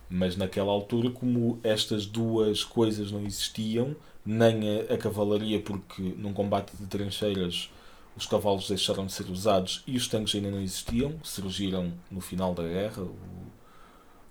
[0.10, 3.96] Mas naquela altura, como estas duas coisas não existiam,
[4.28, 7.72] nem a, a cavalaria, porque num combate de trincheiras
[8.16, 12.54] os cavalos deixaram de ser usados e os tanques ainda não existiam, surgiram no final
[12.54, 13.16] da guerra, o,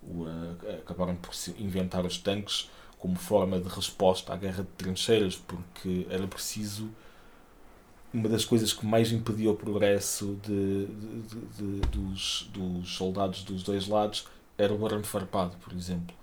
[0.03, 5.37] o, uh, acabaram por inventar os tanques como forma de resposta à guerra de trincheiras,
[5.37, 6.91] porque era preciso.
[8.13, 13.63] Uma das coisas que mais impedia o progresso de, de, de, dos, dos soldados dos
[13.63, 14.27] dois lados
[14.59, 16.15] era o arame farpado, por exemplo.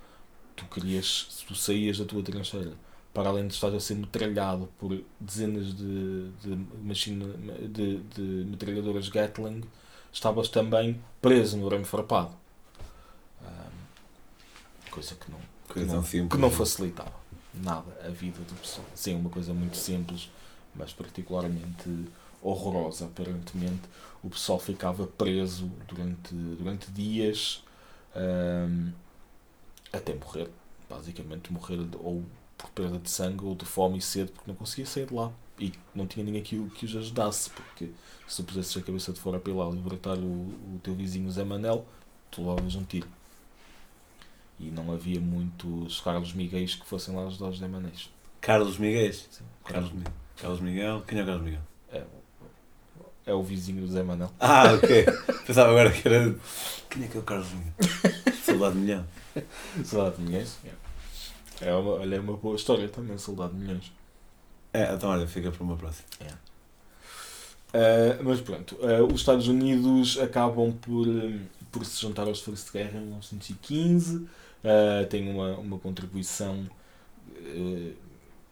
[0.55, 2.73] Tu querias, tu saías da tua trincheira
[3.13, 7.27] para além de estar a ser metralhado por dezenas de, de, machina,
[7.67, 9.63] de, de metralhadoras Gatling,
[10.11, 12.33] estavas também preso no arame farpado.
[13.41, 17.13] Um, coisa que não, coisa que, não, simples, que não facilitava
[17.53, 18.87] nada a vida do pessoal.
[18.95, 20.31] Sim, uma coisa muito simples,
[20.75, 22.07] mas particularmente
[22.41, 23.81] horrorosa, aparentemente.
[24.23, 27.63] O pessoal ficava preso durante, durante dias
[28.15, 28.91] um,
[29.91, 30.49] até morrer.
[30.89, 32.23] Basicamente, morrer ou
[32.57, 35.31] por perda de sangue ou de fome e sede porque não conseguia sair de lá
[35.59, 37.91] e não tinha ninguém que, que os ajudasse porque
[38.27, 41.85] se tu pusesses a cabeça de fora pela libertar o, o teu vizinho Zé Manel
[42.31, 43.07] tu levavas um tiro
[44.59, 48.09] e não havia muitos Carlos Miguel que fossem lá ajudar os Zé Manéis
[48.41, 49.13] Carlos Miguel?
[49.13, 51.61] Sim, Carlos, Carlos, Carlos Miguel quem é o Carlos Miguel?
[51.91, 52.03] É,
[53.25, 55.05] é o vizinho do Zé Manel ah ok
[55.45, 56.35] pensava agora que era
[56.89, 57.73] quem é que é o Carlos Miguel?
[58.43, 59.05] Soldado Milhão
[59.83, 60.57] Soldado Milhões?
[60.63, 60.82] Yeah.
[61.61, 63.91] É uma, olha, é uma boa história também, Soldado de Milhões.
[64.73, 66.07] É, então olha, fica para uma próxima.
[66.19, 66.53] É.
[67.73, 71.07] Uh, mas pronto, uh, os Estados Unidos acabam por,
[71.71, 74.27] por se juntar aos esforço de guerra em 1915, uh,
[75.09, 76.69] têm uma, uma contribuição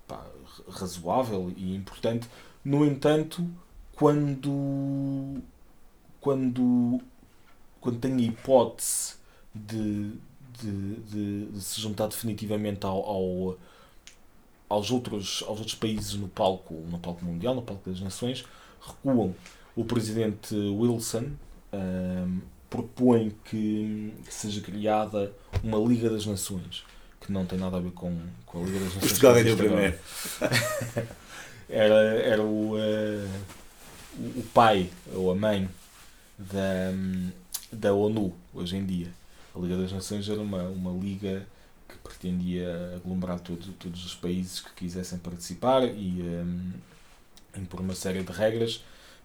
[0.07, 0.25] pá,
[0.69, 2.27] razoável e importante.
[2.65, 3.47] No entanto,
[3.95, 5.39] quando,
[6.19, 6.99] quando,
[7.79, 9.15] quando tem a hipótese
[9.53, 10.13] de,
[10.61, 13.57] de, de, de se juntar definitivamente ao, ao,
[14.69, 18.45] aos, outros, aos outros países no palco, no palco mundial, no palco das nações,
[18.81, 19.35] recuam.
[19.75, 21.31] O presidente Wilson
[21.73, 25.31] um, propõe que, que seja criada
[25.63, 26.83] uma Liga das Nações,
[27.19, 29.11] que não tem nada a ver com, com a Liga das Nações.
[29.11, 29.99] Portugal ganhou primeiro.
[31.69, 33.29] era, era o, uh,
[34.37, 35.69] o pai ou a mãe
[36.37, 36.91] da,
[37.71, 39.20] da ONU hoje em dia.
[39.55, 41.45] A Liga das Nações era uma, uma liga
[41.87, 46.71] que pretendia aglomerar todo, todos os países que quisessem participar e um,
[47.57, 48.83] impor uma série de regras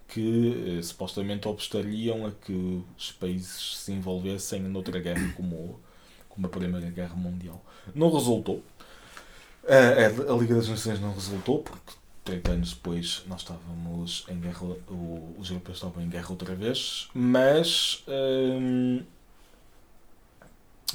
[0.09, 5.79] que uh, supostamente obstariam a que os países se envolvessem noutra guerra como,
[6.29, 7.65] como a Primeira Guerra Mundial.
[7.95, 8.63] Não resultou.
[9.65, 11.93] Uh, a Liga das Nações não resultou porque
[12.25, 14.67] 30 anos depois nós estávamos em guerra,
[15.39, 19.01] os europeus estavam em guerra outra vez, mas hum,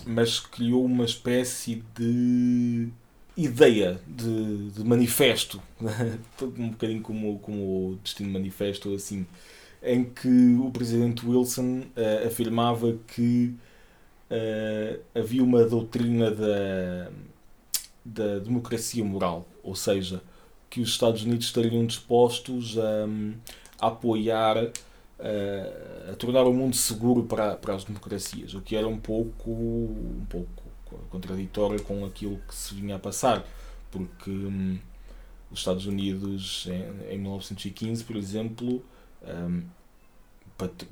[0.05, 2.89] mas criou uma espécie de
[3.35, 5.61] ideia de, de manifesto,
[6.57, 9.25] um bocadinho como, como o Destino Manifesto, assim,
[9.81, 13.53] em que o presidente Wilson uh, afirmava que
[14.29, 17.11] uh, havia uma doutrina da,
[18.03, 20.21] da democracia moral, ou seja,
[20.69, 23.07] que os Estados Unidos estariam dispostos a,
[23.79, 24.71] a apoiar,
[25.21, 29.51] a, a, tornar o mundo seguro para, para as democracias, o que era um pouco,
[29.51, 30.63] um pouco
[31.09, 33.45] contraditório com aquilo que se vinha a passar,
[33.89, 34.77] porque hum,
[35.49, 38.83] os Estados Unidos em, em 1915, por exemplo,
[39.23, 39.63] um,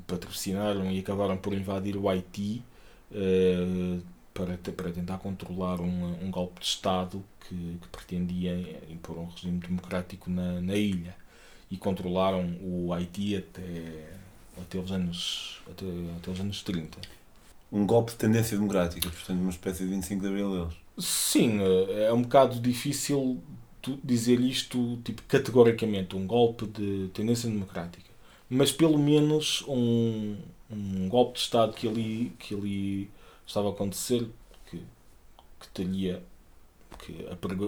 [0.08, 2.64] patrocinaram e acabaram por invadir o Haiti.
[3.12, 4.02] Uh,
[4.34, 9.60] para, para tentar controlar um, um golpe de Estado que, que pretendia impor um regime
[9.60, 11.16] democrático na, na ilha.
[11.72, 14.10] E controlaram o Haiti até,
[14.60, 15.86] até, os anos, até,
[16.18, 16.98] até os anos 30.
[17.72, 20.74] Um golpe de tendência democrática, portanto, uma espécie de 25 de Abril deles.
[20.98, 23.42] Sim, eh, é um bocado difícil
[24.04, 28.10] dizer isto tipo, categoricamente, um golpe de tendência democrática.
[28.50, 30.36] Mas pelo menos um,
[30.70, 33.10] um golpe de Estado que ali, que ali
[33.46, 34.28] estava a acontecer,
[34.70, 34.82] que,
[35.60, 36.22] que teria,
[37.00, 37.28] que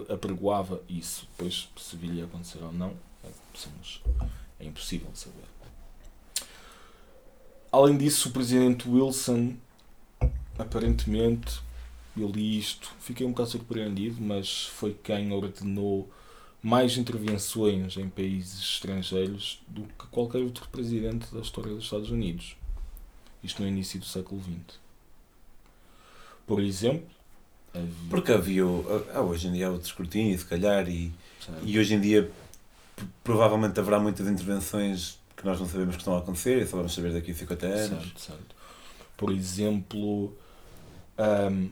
[0.10, 1.28] apregoava isso.
[1.32, 2.94] Depois, se viria a acontecer ou não,
[3.60, 4.02] somos,
[4.60, 5.46] é impossível saber.
[7.72, 9.56] Além disso, o presidente Wilson,
[10.60, 11.62] aparentemente,
[12.18, 16.10] eu li isto, fiquei um bocado surpreendido, mas foi quem ordenou
[16.62, 22.56] mais intervenções em países estrangeiros do que qualquer outro presidente da história dos Estados Unidos.
[23.44, 24.82] Isto no início do século XX
[26.52, 27.08] por exemplo.
[27.74, 28.10] Havia...
[28.10, 28.64] Porque havia.
[29.14, 31.14] Ah, hoje em dia há outro escrutínio, se calhar, e,
[31.64, 32.30] e hoje em dia
[33.24, 36.94] provavelmente haverá muitas intervenções que nós não sabemos que estão a acontecer e só vamos
[36.94, 37.90] saber daqui a 50 anos.
[37.90, 38.56] Certo, certo.
[39.18, 40.36] Por exemplo,
[41.18, 41.70] um,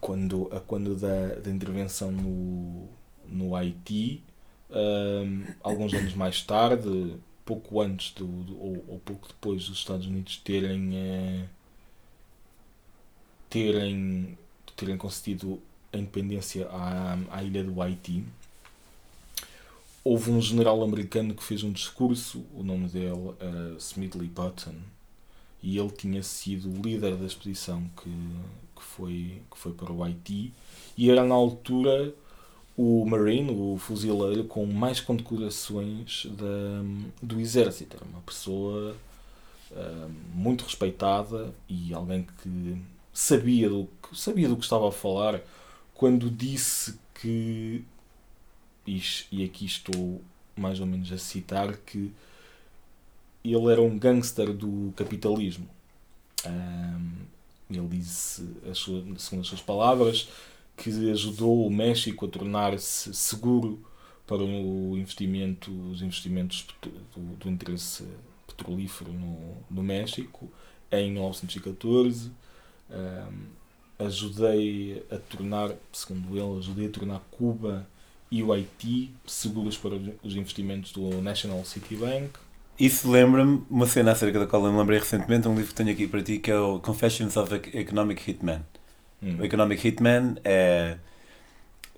[0.00, 2.88] quando, quando da, da intervenção no,
[3.26, 4.22] no Haiti,
[4.70, 10.06] um, alguns anos mais tarde, pouco antes do, do ou, ou, pouco depois dos Estados
[10.06, 10.90] Unidos terem.
[10.90, 11.58] Uh,
[13.48, 14.38] terem,
[14.76, 15.60] terem concedido
[15.92, 18.24] a independência à, à ilha do Haiti,
[20.04, 24.74] houve um general americano que fez um discurso, o nome dele era Smedley Button,
[25.62, 28.10] e ele tinha sido o líder da expedição que,
[28.76, 30.52] que, foi, que foi para o Haiti,
[30.96, 32.14] e era na altura
[32.76, 36.84] o Marine, o fuzileiro, com mais condecorações da,
[37.20, 37.96] do exército.
[37.96, 38.94] Era uma pessoa
[39.72, 42.80] uh, muito respeitada e alguém que
[43.12, 45.42] sabia do, sabia do que estava a falar
[45.92, 47.84] quando disse que,
[49.30, 50.22] e aqui estou
[50.56, 52.12] mais ou menos a citar, que
[53.44, 55.68] ele era um gangster do capitalismo.
[56.46, 57.12] Um,
[57.70, 60.28] ele disse, as suas, segundo as suas palavras,
[60.76, 63.84] que ajudou o México a tornar-se seguro
[64.26, 68.04] para o investimento, os investimentos do, do interesse
[68.46, 70.50] petrolífero no, no México
[70.90, 72.30] em 1914
[72.90, 77.86] um, ajudei a tornar, segundo ele, ajudei a tornar Cuba
[78.30, 82.30] e o Haiti seguros para os investimentos do National City Bank.
[82.78, 85.90] Isso lembra-me uma cena acerca da qual eu me lembrei recentemente, um livro que tenho
[85.90, 88.64] aqui para ti, que é o Confessions of Economic Hitman.
[89.22, 89.38] Hum.
[89.40, 90.98] O Economic Hitman é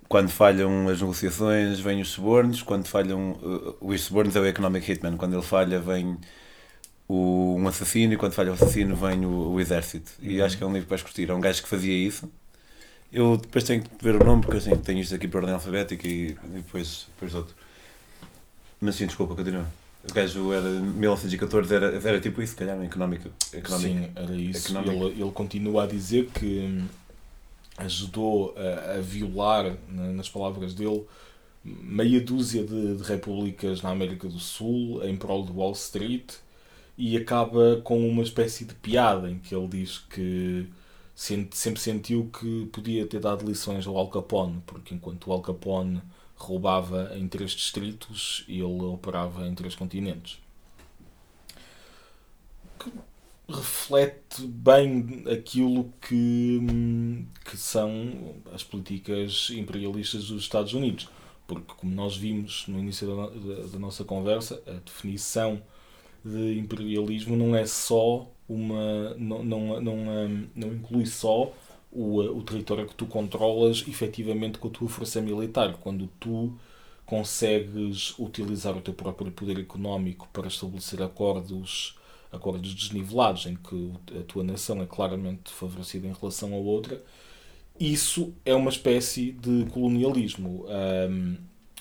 [0.08, 4.90] quando falham as negociações, vêm os subornos, quando falham uh, os subornos é o Economic
[4.90, 6.18] Hitman, quando ele falha, vem
[7.06, 10.10] o, um assassino e quando falha o assassino vem o, o exército.
[10.20, 10.44] E uhum.
[10.44, 11.30] acho que é um livro que vais curtir.
[11.30, 12.28] É um gajo que fazia isso.
[13.12, 16.06] Eu depois tenho que ver o nome porque assim, tenho isto aqui por ordem alfabética
[16.06, 17.54] e, depois, depois outro.
[18.80, 19.66] Mas sim, desculpa, continua.
[20.08, 23.30] O gajo era 1914 era, era tipo isso, se calhar, económica.
[23.52, 24.00] económica.
[24.06, 24.68] Sim, era isso.
[24.72, 25.06] económico.
[25.06, 26.86] Ele, ele continua a dizer que hum,
[27.78, 31.04] ajudou a, a violar, na- nas palavras dele,
[31.64, 36.32] meia dúzia de, de repúblicas na América do Sul em prol de Wall Street
[36.96, 40.66] e acaba com uma espécie de piada em que ele diz que
[41.52, 46.00] sempre sentiu que podia ter dado lições ao Al Capone, porque enquanto o Al Capone
[46.36, 50.38] roubava em três distritos, ele operava em três continentes.
[52.78, 52.90] Que
[53.48, 56.60] reflete bem aquilo que,
[57.44, 61.08] que são as políticas imperialistas dos Estados Unidos.
[61.46, 65.60] Porque, como nós vimos no início da, da- da nossa conversa, a definição
[66.24, 69.14] de imperialismo não é só uma.
[69.16, 71.52] não, não, não, hum, não inclui só
[71.92, 75.76] o, o território que tu controlas efetivamente com a tua força militar.
[75.80, 76.52] Quando tu
[77.06, 81.96] consegues utilizar o teu próprio poder económico para estabelecer acordos,
[82.32, 87.02] acordos desnivelados em que a tua nação é claramente favorecida em relação à outra,
[87.80, 90.66] isso é uma espécie de colonialismo,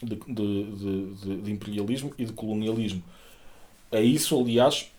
[0.02, 3.04] de, de, de- de- de imperialismo e de colonialismo.
[3.92, 4.90] A isso, aliás,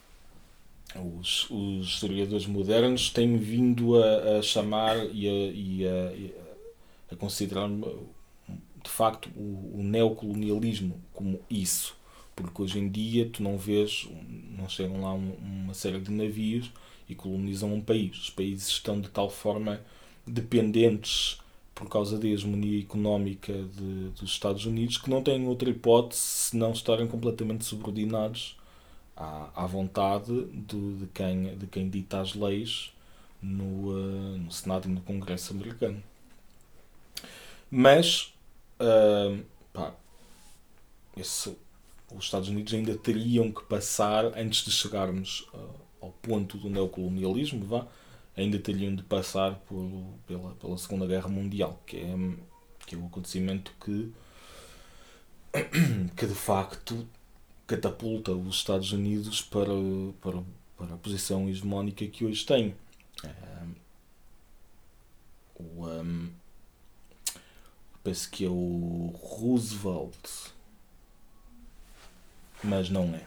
[0.97, 7.69] os, os historiadores modernos têm vindo a, a chamar e a, e a- a- considerar
[8.83, 11.97] de facto o, o neocolonialismo como isso.
[12.35, 14.09] Porque hoje em dia tu não vês,
[14.57, 16.71] não chegam lá um- uma série de navios
[17.09, 18.17] e colonizam um país.
[18.19, 19.81] Os países estão de tal forma
[20.27, 21.39] dependentes
[21.75, 26.73] por causa da hegemonia económica de, dos Estados Unidos que não têm outra hipótese senão
[26.73, 28.57] estarem completamente subordinados
[29.21, 30.33] à, à vontade
[30.69, 32.93] do- de, quem, de quem dita as leis
[33.43, 36.03] no, eh, no Senado e no Congresso americano.
[37.71, 38.33] Mas,
[38.79, 39.37] ah,
[39.73, 39.95] pá,
[41.17, 41.57] esse-
[42.15, 45.59] os Estados Unidos ainda teriam que passar, antes de chegarmos ah,
[46.03, 47.87] ao ponto do neocolonialismo, vá,
[48.37, 49.89] ainda teriam de passar por,
[50.27, 52.15] pela, pela Segunda Guerra Mundial, que é,
[52.87, 54.13] que é o acontecimento que,
[56.17, 57.07] que de facto
[57.71, 59.71] catapulta os Estados Unidos para,
[60.21, 60.43] para,
[60.77, 62.75] para a posição hegemónica que hoje tem.
[63.23, 63.75] Ahm,
[65.55, 66.31] o, ahm,
[68.03, 70.51] penso que é o Roosevelt,
[72.65, 73.25] mas não é.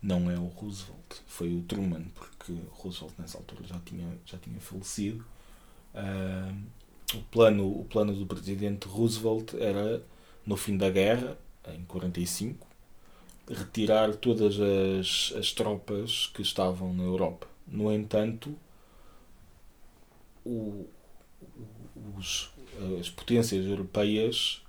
[0.00, 4.60] Não é o Roosevelt, foi o Truman, porque Roosevelt nessa altura já tinha, já tinha
[4.60, 5.24] falecido.
[5.96, 6.62] Ahm,
[7.12, 10.00] o, plano, o plano do presidente Roosevelt era,
[10.46, 11.36] no fim da guerra,
[11.68, 12.66] em 45,
[13.48, 17.46] retirar todas as, as tropas que estavam na Europa.
[17.66, 18.56] No entanto,
[20.44, 20.86] o-
[22.18, 22.50] os,
[23.00, 24.62] as potências europeias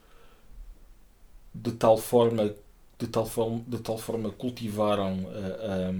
[1.53, 2.53] de tal forma
[2.99, 5.91] de tal forma, de tal forma cultivaram a,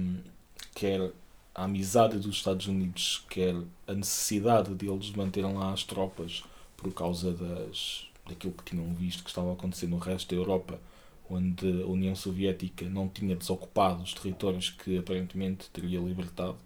[0.74, 1.12] quer
[1.54, 3.54] a amizade dos Estados Unidos, quer
[3.86, 6.42] a necessidade deles manterem lá as tropas
[6.76, 10.80] por causa das, daquilo que tinham visto que estava a acontecer no resto da Europa,
[11.28, 16.56] onde a União Soviética não tinha desocupado os territórios que aparentemente teria libertado,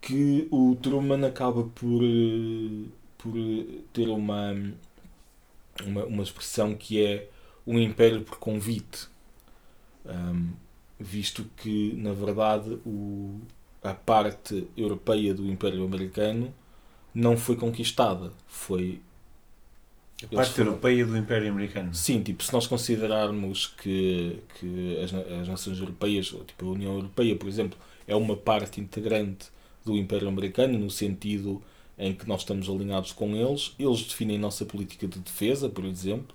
[0.00, 2.88] que o Truman acaba por, eh,
[3.18, 4.52] por eh, ter uma,
[5.84, 7.28] uma, uma expressão que é
[7.66, 9.08] um império por convite,
[10.06, 10.52] Ahm,
[10.98, 13.40] visto que, na verdade, o,
[13.82, 16.54] a parte europeia do Império Americano
[17.14, 19.00] não foi conquistada, foi
[20.22, 21.94] A parte foram- europeia do Império Americano.
[21.94, 26.94] Sim, tipo, se nós considerarmos que, que as, as nações europeias, ou, tipo a União
[26.94, 29.48] Europeia, por exemplo, é uma parte integrante
[29.84, 31.62] do Império Americano, no sentido
[31.98, 35.84] em que nós estamos alinhados com eles, eles definem a nossa política de defesa, por
[35.84, 36.34] exemplo,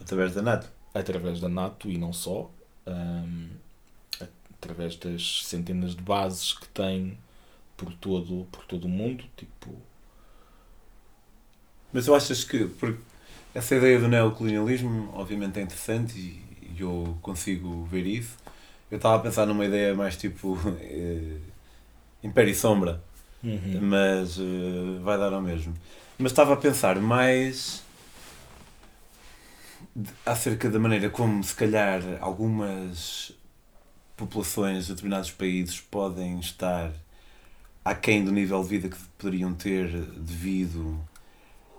[0.00, 0.68] Através da NATO.
[0.94, 2.50] através da NATO e não só,
[2.86, 3.48] ahm,
[4.54, 7.18] através das centenas de bases que têm
[7.76, 9.74] por todo, por todo o mundo, tipo,
[11.92, 12.66] Mas tu achas que.
[12.66, 13.00] Porque
[13.54, 18.36] essa ideia do neocolonialismo, obviamente, é interessante e, e eu consigo ver isso.
[18.90, 20.58] Eu estava a pensar numa ideia mais tipo.
[20.80, 21.38] eh,
[22.22, 23.02] Império e Sombra,
[23.42, 25.74] uhum, mas eh, vai dar ao mesmo.
[26.18, 27.82] Mas estava a pensar mais.
[29.94, 33.32] de- acerca da maneira como, se calhar, algumas
[34.16, 36.92] populações de determinados países podem estar
[37.84, 40.98] aquém do nível de vida que poderiam ter devido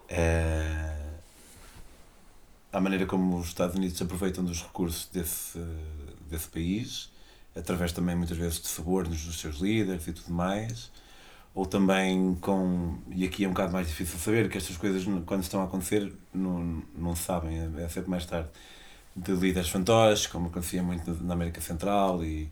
[0.09, 1.00] eh,
[2.71, 5.59] à maneira como os Estados Unidos aproveitam dos recursos desse,
[6.29, 7.11] desse país,
[7.55, 10.89] através também muitas vezes de subornos dos seus líderes e tudo mais,
[11.53, 15.43] ou também com, e aqui é um bocado mais difícil saber, que estas coisas quando
[15.43, 18.49] estão a acontecer não, não sabem, é, sempre mais tarde,
[19.13, 22.49] de líderes fantoches, como acontecia muito na América Central e,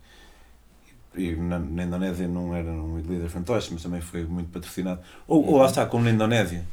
[1.15, 4.99] e na, na Indonésia não era um líder fantoche, mas também foi muito patrocinado.
[5.25, 6.67] Ou, ou lá está, como na Indonésia,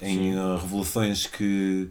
[0.00, 1.88] em revoluções que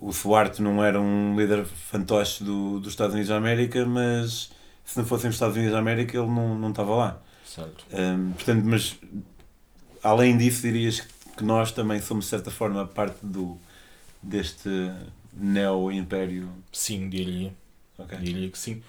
[0.00, 4.50] o Suarte não era um líder fantoche do, dos Estados Unidos da América, mas
[4.84, 7.22] se não fossem os Estados Unidos da América ele não, não estava lá.
[7.44, 7.84] Certo.
[7.92, 8.96] Um, portanto, mas
[10.02, 11.00] além disso, dirias
[11.36, 13.58] que nós também somos, de certa forma, parte do,
[14.22, 14.70] deste
[15.34, 16.50] neo-império?
[16.72, 17.52] Sim, diria.
[17.98, 18.18] Okay.
[18.18, 18.82] Diria que sim.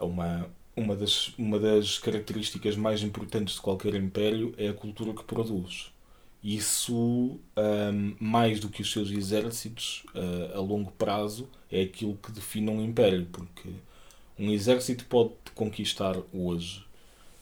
[0.00, 5.24] Uma, uma, das, uma das características mais importantes de qualquer império é a cultura que
[5.24, 5.91] produz.
[6.42, 12.32] Isso, um, mais do que os seus exércitos, uh, a longo prazo, é aquilo que
[12.32, 13.70] define um império, porque
[14.36, 16.84] um exército pode conquistar hoje,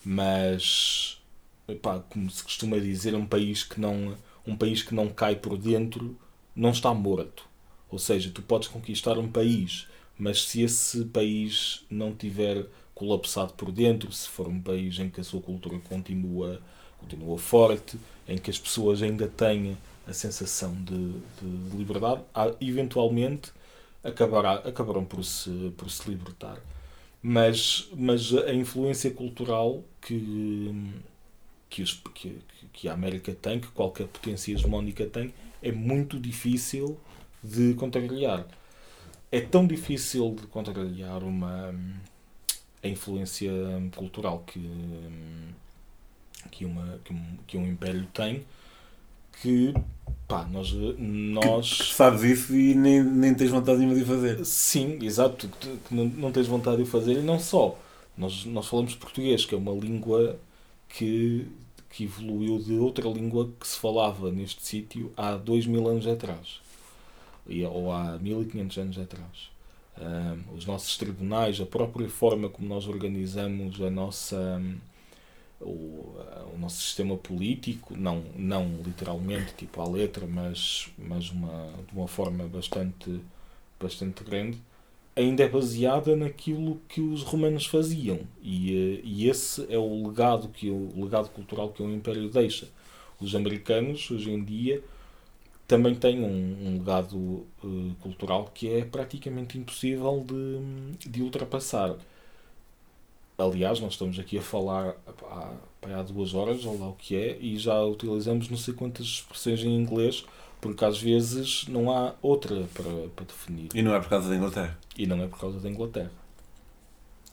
[0.04, 1.18] mas,
[1.66, 5.56] epá, como se costuma dizer, um país que não, um país que não cai por
[5.56, 6.16] dentro
[6.54, 7.48] não está morto.
[7.90, 9.86] Ou seja, tu podes conquistar um país,
[10.18, 15.20] mas se esse país não tiver colapsado por dentro, se for um país em que
[15.20, 16.60] a sua cultura continua,
[17.00, 17.98] continua forte,
[18.28, 19.76] em que as pessoas ainda têm
[20.06, 22.22] a sensação de, de liberdade,
[22.60, 23.52] eventualmente
[24.02, 26.58] acabará, acabarão por se, por se libertar.
[27.22, 30.92] Mas, mas a influência cultural que,
[31.68, 32.38] que, os, que,
[32.72, 36.98] que a América tem, que qualquer potência hegemónica tem, é muito difícil
[37.42, 38.46] de contrariar.
[39.30, 41.74] É tão difícil de contrariar uma
[42.82, 43.52] a influência
[43.94, 44.58] cultural que
[46.50, 48.44] que, uma, que, um, que um império tem
[49.42, 49.74] que
[50.28, 54.44] pá, nós, nós sabes isso e nem, nem tens vontade nenhuma de fazer.
[54.44, 57.78] Sim, exato, que não, não tens vontade de fazer e não só.
[58.16, 60.38] Nós, nós falamos português, que é uma língua
[60.88, 61.46] que,
[61.90, 66.60] que evoluiu de outra língua que se falava neste sítio há dois mil anos atrás
[67.70, 69.50] ou há 1500 anos atrás.
[70.00, 74.62] Um, os nossos tribunais, a própria forma como nós organizamos a nossa,
[75.60, 76.16] o,
[76.54, 82.08] o nosso sistema político, não, não literalmente, tipo à letra, mas, mas uma, de uma
[82.08, 83.20] forma bastante,
[83.78, 84.58] bastante grande,
[85.14, 88.20] ainda é baseada naquilo que os romanos faziam.
[88.42, 92.68] E, eh, e esse é o legado, que o legado cultural que o Império deixa.
[93.20, 94.82] Os americanos, hoje em dia,
[95.66, 101.96] também têm um, um legado uh, cultural que é praticamente impossível de, de ultrapassar.
[103.40, 107.38] Aliás, nós estamos aqui a falar há, há duas horas, ou lá o que é,
[107.40, 110.24] e já utilizamos não sei quantas expressões em inglês,
[110.60, 113.68] porque às vezes não há outra para, para definir.
[113.74, 114.78] E não é por causa da Inglaterra.
[114.96, 116.12] E não é por causa da Inglaterra.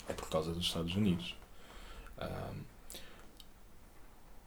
[0.07, 1.35] É por causa dos Estados Unidos.
[2.19, 2.61] Um,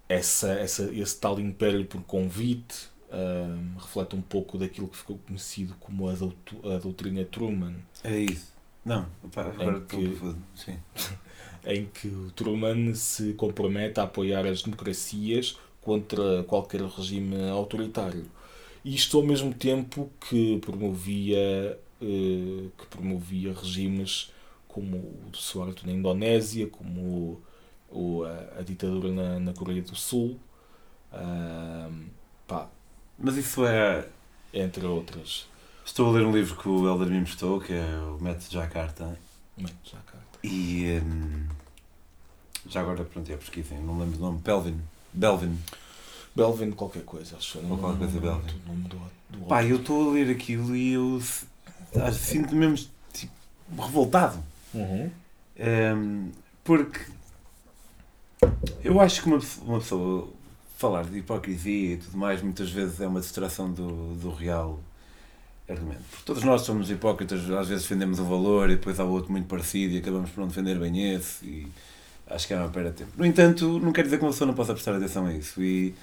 [0.08, 5.74] essa, essa, esse tal império por convite um, reflete um pouco daquilo que ficou conhecido
[5.78, 7.74] como a, doutrina Truman.
[8.02, 8.52] É isso.
[8.84, 10.18] Não, opa, agora em que,
[10.54, 10.78] Sim.
[11.64, 18.26] em que o Truman se compromete a apoiar as democracias contra qualquer regime autoritário.
[18.84, 24.32] Isto ao mesmo tempo que promovia, eh, que promovia regimes
[24.66, 27.40] como o do Suharto na Indonésia, como
[27.90, 30.38] o, a, a ditadura na, na Coreia do Sul.
[32.46, 32.68] pá,
[33.18, 34.06] Mas isso é.
[34.52, 35.46] Entre outras.
[35.84, 39.18] Estou a ler um livro que o Elder me emprestou, que é o Método Jakarta.
[39.56, 40.09] Método Jakarta.
[40.42, 41.00] E.
[41.02, 41.46] Um,
[42.68, 44.38] já agora, pronto, é pesquisa, não lembro do nome.
[44.38, 44.80] Belvin.
[45.12, 45.58] Belvin.
[46.34, 47.58] Belvin qualquer coisa, acho.
[47.58, 48.60] Ou qualquer coisa Belvin.
[48.64, 51.20] O nome do, do Pá, eu estou a ler aquilo e eu
[52.12, 53.32] sinto-me mesmo tipo,
[53.76, 54.42] revoltado.
[54.72, 55.10] Uhum.
[55.58, 56.30] Um,
[56.62, 57.00] porque
[58.82, 60.28] eu acho que uma, uma pessoa
[60.76, 64.80] falar de hipocrisia e tudo mais muitas vezes é uma distração do, do real
[65.72, 66.02] argumento.
[66.10, 69.46] Porque todos nós somos hipócritas, às vezes defendemos um valor e depois há outro muito
[69.46, 71.68] parecido e acabamos por não defender bem esse e
[72.28, 73.12] acho que é uma perda de tempo.
[73.16, 75.94] No entanto, não quer dizer que uma pessoa não possa prestar atenção a isso e,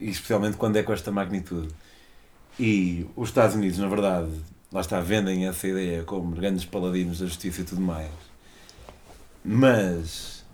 [0.00, 1.68] e especialmente quando é com esta magnitude.
[2.58, 4.30] E os Estados Unidos, na verdade,
[4.70, 8.10] lá está, vendem essa ideia como grandes paladinos da justiça e tudo mais.
[9.44, 10.44] Mas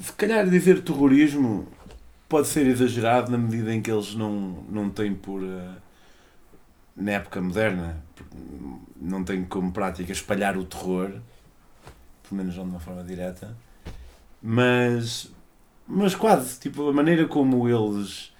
[0.00, 1.66] se calhar dizer terrorismo
[2.28, 5.74] pode ser exagerado na medida em que eles não, não têm por uh,
[6.96, 8.02] na época moderna
[9.00, 11.10] não têm como prática espalhar o terror
[12.22, 13.56] pelo menos não de uma forma direta
[14.42, 15.30] mas
[15.86, 18.32] mas quase tipo a maneira como eles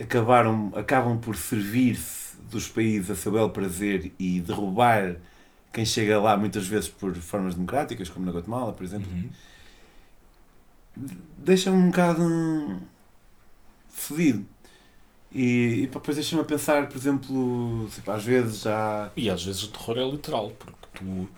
[0.00, 5.16] acabaram acabam por servir-se dos países a seu belo prazer e derrubar
[5.72, 9.30] quem chega lá muitas vezes por formas democráticas como na Guatemala por exemplo Uhum.
[11.38, 12.80] deixa-me um bocado
[13.88, 14.44] fodido.
[15.34, 19.10] E, e depois deixa-me a pensar, por exemplo, tipo, às vezes já.
[19.16, 21.28] E às vezes o terror é literal, porque tu.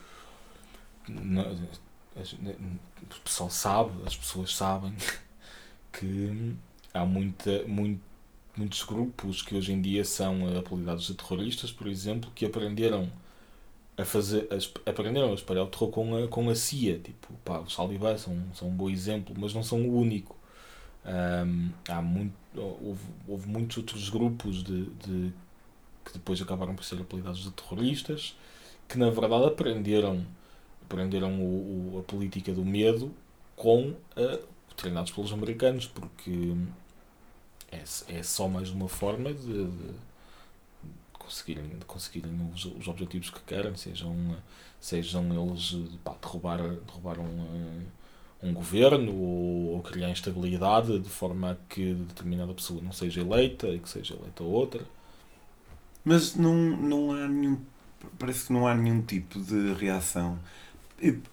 [3.16, 4.94] o pessoal sabe, as pessoas sabem
[5.92, 6.56] que
[6.92, 8.00] há muita, muito,
[8.56, 13.10] muitos grupos que hoje em dia são apelidados de terroristas, por exemplo, que aprenderam
[13.96, 16.98] a fazer a aprenderam a espalhar o terror com a, com a CIA.
[16.98, 20.36] Tipo, pá, os talibãs são, são um bom exemplo, mas não são o único.
[21.04, 25.32] Ahm, há muito, houve, houve muitos outros grupos de, de
[26.04, 28.36] que depois acabaram por ser apelidados de terroristas,
[28.88, 30.26] que na verdade aprenderam,
[30.84, 33.14] aprenderam o, o- a política do medo
[33.56, 34.40] com a-
[34.76, 36.54] treinados pelos americanos, porque
[37.70, 37.82] é,
[38.18, 39.94] é só mais uma forma de, de
[41.12, 44.14] conseguirem, de conseguirem os, os objetivos que querem, sejam,
[44.80, 47.82] sejam eles pá, derrubar, derrubar um,
[48.44, 53.78] um governo ou, ou criar instabilidade de forma que determinada pessoa não seja eleita e
[53.80, 54.82] que seja eleita outra.
[56.04, 57.58] Mas não, não há nenhum.
[58.18, 60.38] Parece que não há nenhum tipo de reação.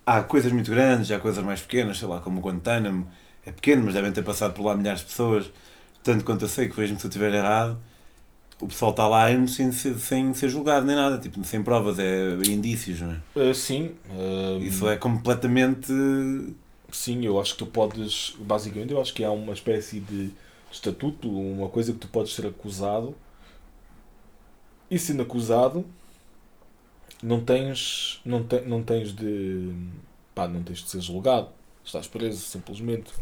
[0.05, 3.07] Há coisas muito grandes, há coisas mais pequenas, sei lá, como o Guantánamo.
[3.45, 5.51] É pequeno, mas devem ter passado por lá milhares de pessoas.
[6.03, 7.78] Tanto quanto eu sei, que vejo-me se eu estiver errado,
[8.62, 12.34] o pessoal está lá sem, ser- sem ser julgado nem nada, tipo, sem provas, é
[12.47, 13.18] indícios, não é?
[13.36, 15.91] Uh, sim, uh, Isso é completamente.
[16.91, 20.31] Sim, eu acho que tu podes, basicamente, eu acho que há uma espécie de
[20.71, 23.15] estatuto, uma coisa que tu podes ser acusado.
[24.89, 25.85] E sendo acusado
[27.23, 29.73] não tens, não, te, não tens de,
[30.35, 31.49] pá, não tens de ser julgado,
[31.83, 33.13] estás preso simplesmente,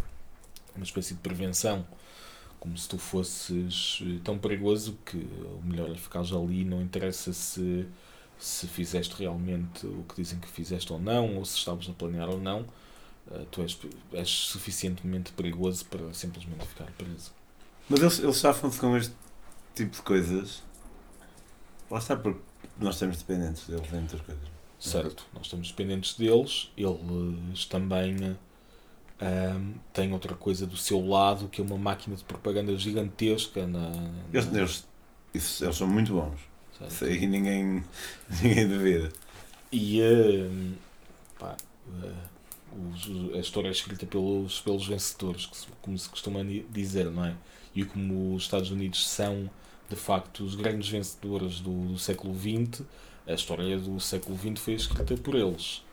[0.75, 1.85] uma espécie de prevenção,
[2.59, 7.33] como se tu fosses eh, tão perigoso que o melhor é ficares ali, não interessa
[7.33, 7.87] se
[8.39, 12.29] se fizeste realmente o que dizem que fizeste ou não, ou se estavas a planear
[12.29, 12.65] ou não,
[13.51, 13.77] tu és,
[14.13, 17.31] és suficientemente perigoso para simplesmente ficar preso.
[17.89, 19.13] Mas eles, eles safam-se com este
[19.75, 20.61] tipo de coisas.
[21.89, 22.39] Lá está, porque
[22.79, 24.43] nós estamos dependentes deles em muitas coisas.
[24.79, 28.37] Certo, nós estamos dependentes deles, eles também
[29.19, 33.89] ahm, têm outra coisa do seu lado, que é uma máquina de propaganda gigantesca na.
[33.89, 34.87] na- Eles, eles,
[35.33, 36.39] isso- eles são muito bons.
[36.77, 36.91] certo?
[36.91, 37.83] Isso aí ninguém,
[38.41, 39.11] ninguém duvida.
[39.71, 39.99] E
[41.37, 41.57] pá,
[42.03, 42.13] ah,
[42.93, 45.49] os- a história é escrita pelos, pelos vencedores,
[45.81, 47.35] como se costuma dizer, não é?
[47.75, 49.49] E como os Estados Unidos são
[49.89, 52.83] de facto os grandes vencedores do, do século XX,
[53.27, 55.83] a história do século XX foi escrita por eles.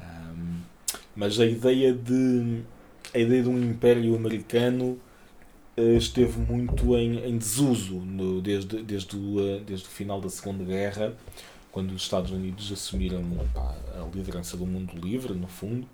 [0.00, 0.60] Ahm,
[1.14, 2.62] mas a ideia de
[3.14, 4.98] a ideia de um império americano
[5.76, 10.28] eh, esteve muito em, em desuso no- desde, desde, o, eh, desde o final da
[10.30, 11.14] Segunda Guerra,
[11.70, 13.22] quando os Estados Unidos assumiram
[13.54, 15.86] pá, a liderança do mundo livre, no fundo.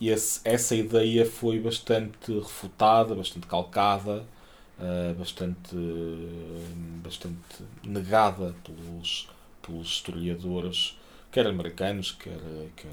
[0.00, 4.24] E esse- essa ideia foi bastante refutada, bastante calcada,
[4.78, 5.76] ah, bastante,
[7.02, 9.28] bastante negada pelos,
[9.62, 10.96] pelos historiadores,
[11.30, 12.38] quer americanos, quer,
[12.76, 12.90] quer,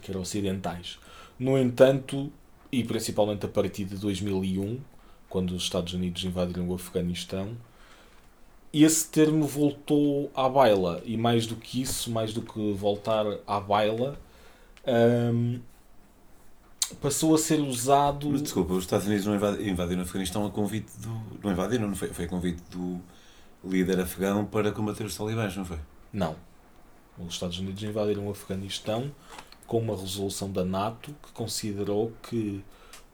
[0.00, 0.98] quer ocidentais.
[1.38, 2.32] No entanto,
[2.70, 4.80] e principalmente a partir de 2001,
[5.28, 7.56] quando os Estados Unidos invadiram o Afeganistão,
[8.72, 11.02] esse termo voltou à baila.
[11.04, 14.18] E mais do que isso, mais do que voltar à baila,
[14.86, 15.60] hum,
[17.00, 18.30] passou a ser usado.
[18.30, 21.08] Mas desculpa, os Estados Unidos não invadi- invadiram o Afeganistão a convite do.
[21.42, 22.08] Não invadiram, não foi?
[22.08, 23.00] Foi a convite do
[23.64, 25.78] líder afegão para combater os talibãs, não foi?
[26.12, 26.36] Não.
[27.18, 29.12] Os Estados Unidos invadiram o Afeganistão
[29.66, 32.64] com uma resolução da NATO que considerou que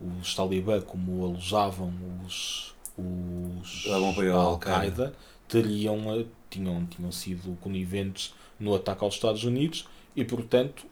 [0.00, 1.92] os talibã, como alojavam
[2.24, 3.84] os, os
[4.32, 5.14] Al-Qaeda,
[5.48, 10.86] teriam, eh, tinham, tinham sido coniventes no ataque aos Estados Unidos e, portanto,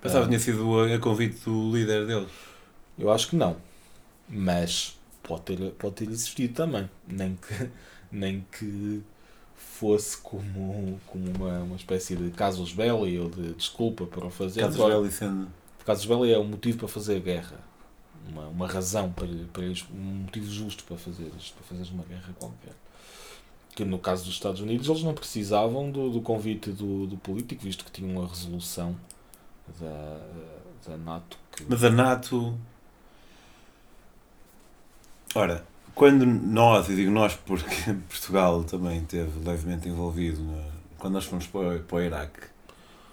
[0.00, 0.28] Pensava Ah.
[0.28, 2.28] que tinha sido a, a convite do líder deles.
[2.98, 3.56] eu acho que não.
[4.28, 6.88] Mas pode ter, pode ter existido também.
[7.06, 7.70] Nem que,
[8.12, 9.02] nem que
[9.56, 14.60] fosse como, como uma, uma espécie de casus belli ou de desculpa para o fazer.
[14.60, 15.48] Casos Agora, Belli sendo.
[15.84, 17.58] casus belli é um motivo para fazer guerra.
[18.28, 22.32] Uma, uma razão para, para eles, um motivo justo para fazer para fazeres uma guerra
[22.38, 22.74] qualquer.
[23.74, 27.62] Que no caso dos Estados Unidos eles não precisavam do, do convite do, do político,
[27.64, 28.94] visto que tinham uma resolução
[29.80, 30.20] da,
[30.86, 32.56] da NATO que Mas a NATO.
[35.34, 35.64] Ora,
[35.94, 37.66] quando nós, e digo nós porque
[38.08, 40.64] Portugal também esteve levemente envolvido, na-
[40.98, 42.40] quando nós fomos para, o- para o Iraque,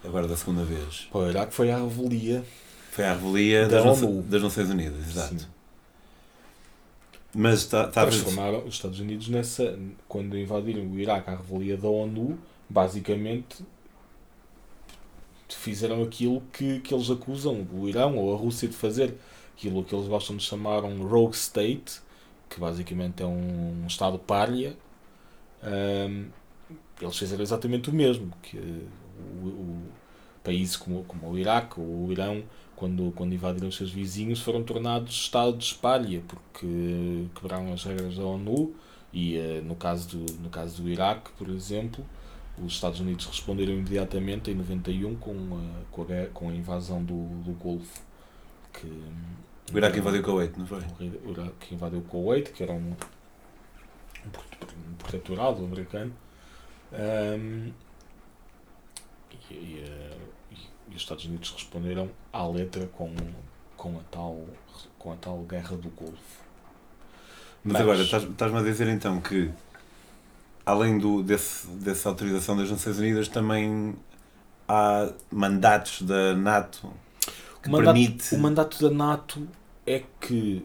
[0.04, 2.44] agora da segunda vez, Para o Iraque foi a revelia.
[2.92, 4.22] foi à revelia Da das, ONU.
[4.24, 5.40] Das Nações Unidas, exato.
[5.40, 5.48] Sim.
[7.38, 7.84] Mas está.
[7.86, 9.78] está Transformaram os Estados Unidos nessa.
[10.08, 12.40] Quando invadiram o Iraque à revelia da ONU,
[12.70, 13.58] basicamente
[15.50, 19.16] fizeram aquilo que, que eles acusam o Irão ou a Rússia de fazer.
[19.56, 22.02] Aquilo que eles gostam de chamar um rogue state,
[22.50, 24.76] que basicamente é um, um Estado párrea,
[25.64, 26.26] um,
[27.02, 28.34] eles fizeram exatamente o mesmo.
[28.42, 29.84] Que o, o
[30.46, 32.44] países como, como o Iraque ou o Irão,
[32.76, 38.24] quando, quando invadiram os seus vizinhos, foram tornados Estados palha, porque quebraram as regras da
[38.24, 38.76] ONU
[39.12, 42.06] e uh, no, caso do, no caso do Iraque, por exemplo,
[42.64, 47.28] os Estados Unidos responderam imediatamente em 91 com a, com a, com a invasão do,
[47.44, 48.02] do Golfo.
[48.72, 48.88] Que,
[49.74, 50.80] o Iraque invadiu o Kuwait, não foi?
[51.26, 52.94] O Iraque invadiu o Kuwait, que era um,
[54.26, 56.14] um protetorado americano.
[56.94, 57.72] Um,
[59.50, 60.18] e, e, eh,
[60.52, 60.56] e,
[60.92, 63.14] e, os Estados Unidos responderam à letra com,
[63.76, 64.46] com, a, tal,
[64.98, 66.46] com a tal guerra do Golfo.
[67.64, 69.52] Mas, Mas agora, estás-me a dizer então que
[70.66, 73.96] além do, desse, dessa autorização das Nações Unidas, também
[74.68, 76.92] há mandatos da NATO
[77.62, 78.36] que o mandato, permite...
[78.36, 79.48] O mandato da NATO
[79.86, 80.64] é que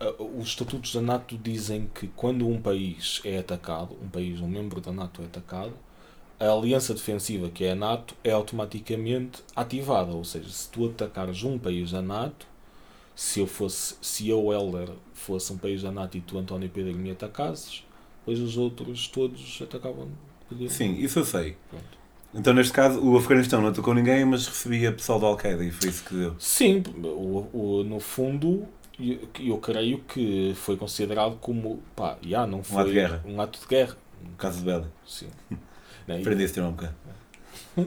[0.00, 4.48] uh, os estatutos da NATO dizem que quando um país é atacado, um país, um
[4.48, 5.72] membro da NATO é atacado,
[6.38, 10.12] a aliança defensiva que é a NATO é automaticamente ativada.
[10.12, 12.46] Ou seja, se tu atacares um país da NATO,
[13.16, 16.94] se eu fosse, se eu, Helder, fosse um país da NATO e tu, António Pedro,
[16.94, 17.84] me atacasses,
[18.28, 20.08] depois os outros todos atacavam.
[20.68, 21.56] Sim, isso eu sei.
[21.70, 21.98] Pronto.
[22.34, 25.88] Então, neste caso, o Afeganistão não atacou ninguém, mas recebia pessoal da Al-Qaeda e foi
[25.88, 26.36] isso que deu.
[26.38, 28.66] Sim, o, o, no fundo,
[29.00, 31.82] eu, eu creio que foi considerado como.
[31.96, 32.76] pá, já, não foi.
[32.76, 33.24] Um ato de guerra.
[33.24, 33.96] Um ato de guerra.
[34.22, 34.92] Um caso de bela.
[35.06, 35.28] Sim.
[36.06, 36.94] Aprendeste um bocado.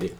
[0.00, 0.10] é.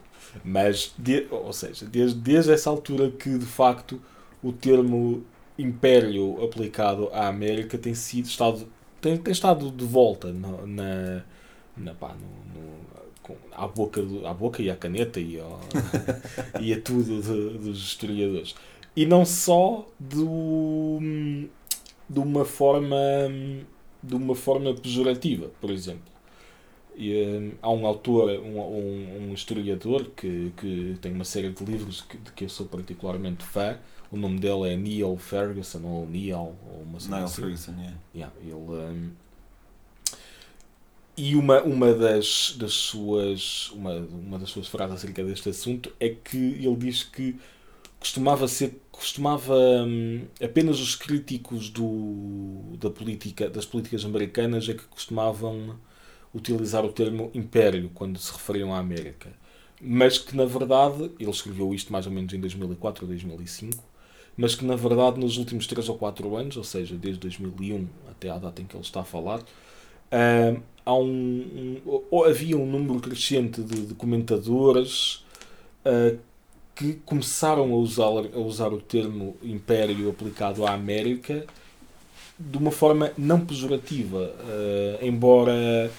[0.45, 4.01] Mas, de, ou seja, desde, desde essa altura que de facto
[4.43, 5.25] o termo
[5.59, 8.67] império aplicado à América tem sido estado
[9.01, 11.25] tem, tem estado de volta na, na,
[11.77, 12.79] na pá, no, no,
[13.23, 15.61] com, à, boca à boca e à caneta e, ao,
[16.61, 18.55] e a tudo de, dos historiadores
[18.97, 20.99] e não só do,
[22.09, 22.97] de uma forma
[24.03, 26.19] de uma forma pejorativa por exemplo
[26.99, 31.65] e, um, há um autor, um, um, um, historiador que, que tem uma série de
[31.65, 33.79] livros que, de que eu sou particularmente fã.
[34.11, 37.43] O nome dele é Neil Ferguson, ou Neil, ou uma Neil assim.
[37.43, 37.97] Ferguson, yeah.
[38.15, 39.11] yeah ele, um,
[41.17, 46.11] e uma, uma das, das suas uma, uma das suas frases acerca deste assunto é
[46.11, 47.37] que ele diz que
[47.99, 54.85] costumava ser costumava hum, apenas os críticos do, da política das políticas americanas é que
[54.85, 55.77] costumavam
[56.35, 59.33] utilizar o termo império quando se referiam à América.
[59.81, 63.83] Mas que na verdade, ele escreveu isto mais ou menos em 2004 ou 2005,
[64.39, 68.31] mas que na verdade nos últimos 3 ou 4 anos, ou seja, desde 2001 até
[68.31, 73.01] à data em que ele está a falar, uh, há um, um, havia um número
[73.01, 75.25] crescente de, de comentadores
[75.85, 76.17] uh,
[76.77, 81.45] que começaram a usar, a usar o termo império aplicado à América
[82.39, 85.91] de uma forma não pejorativa, uh, embora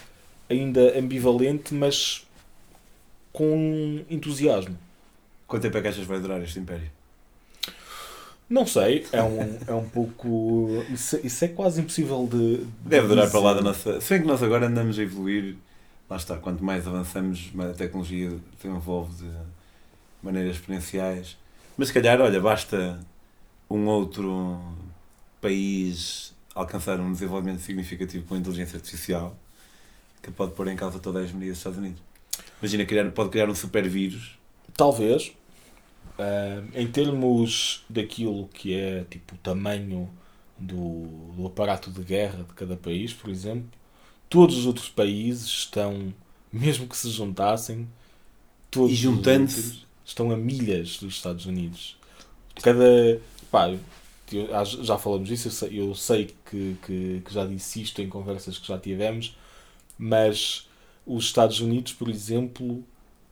[0.50, 2.26] ainda ambivalente, mas
[3.34, 4.78] com entusiasmo.
[5.46, 6.99] Quanto tempo é que achas vai durar este império?
[8.50, 10.84] Não sei, é um, é um pouco.
[10.90, 12.58] Isso, isso é quase impossível de.
[12.58, 13.38] de Deve durar dizer.
[13.38, 14.02] para lá da nossa.
[14.02, 15.56] Se bem que nós agora andamos a evoluir,
[16.10, 19.32] lá está, quanto mais avançamos, mais a tecnologia se envolve de
[20.24, 21.38] maneiras exponenciais.
[21.78, 23.00] Mas se calhar, olha, basta
[23.70, 24.60] um outro
[25.40, 29.38] país alcançar um desenvolvimento significativo com a inteligência artificial
[30.22, 32.02] que pode pôr em causa toda a hegemonia dos Estados Unidos.
[32.62, 34.38] Imagina, criar, pode criar um super vírus.
[34.76, 35.32] Talvez.
[36.20, 40.10] Uh, em termos daquilo que é tipo o tamanho
[40.58, 43.70] do, do aparato de guerra de cada país, por exemplo,
[44.30, 46.14] todos os outros países estão,
[46.52, 47.88] mesmo que se juntassem,
[48.70, 51.98] todos e juntando-se estão a milhas dos Estados Unidos.
[52.62, 53.22] Cada.
[53.50, 53.74] Pá,
[54.84, 58.58] já falamos disso, eu sei, eu sei que, que, que, já disse isto em conversas
[58.58, 59.36] que já tivemos,
[59.98, 60.68] mas
[61.06, 62.84] os Estados Unidos, por exemplo,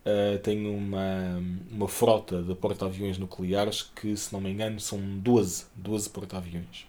[0.08, 5.66] uh, têm uma, uma frota de porta-aviões nucleares que, se não me engano, são 12,
[5.76, 6.86] 12 porta-aviões.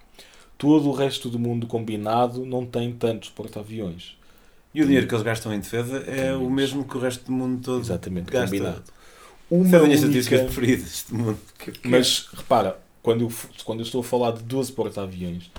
[0.56, 4.16] Todo o resto do mundo combinado não tem tantos porta-aviões.
[4.74, 7.32] E o dinheiro que eles gastam em defesa é o mesmo que o resto do
[7.32, 8.46] mundo todo Exatamente, gasta.
[8.46, 8.84] combinado.
[9.50, 11.38] Uma é das estatísticas preferidas deste mundo.
[11.84, 13.32] Mas, repara, quando eu,
[13.64, 15.50] quando eu estou a falar de 12 porta-aviões,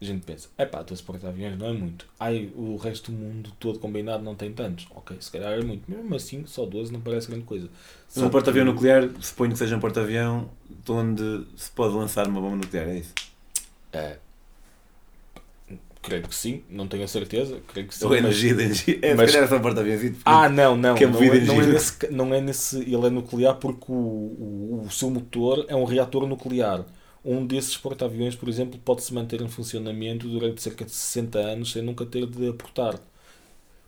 [0.00, 2.06] a gente pensa, é pá, 12 porta-aviões não é muito.
[2.20, 4.86] Ai, o resto do mundo todo combinado não tem tantos.
[4.94, 5.90] Ok, se calhar é muito.
[5.90, 7.68] Mesmo assim, só 12 não parece grande coisa.
[8.06, 8.72] Só um porta-avião que...
[8.72, 10.48] nuclear, suponho que seja um porta-avião
[10.84, 13.12] de onde se pode lançar uma bomba nuclear, é isso?
[13.92, 14.18] É.
[16.00, 17.60] Creio que sim, não tenho a certeza.
[17.66, 18.04] Creio que sim.
[18.04, 18.98] Ou energia de energia.
[19.02, 19.30] É, mas...
[19.30, 20.14] se calhar é só um porta-avião.
[20.24, 20.94] Ah, não, não.
[20.94, 22.78] Que é não, é, não, é nesse, não é nesse.
[22.82, 26.84] Ele é nuclear porque o, o, o seu motor é um reator nuclear
[27.28, 31.82] um desses porta-aviões, por exemplo, pode-se manter em funcionamento durante cerca de 60 anos sem
[31.82, 32.98] nunca ter de aportar.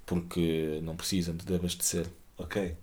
[0.04, 2.06] Porque não precisam de abastecer.
[2.36, 2.76] Ok.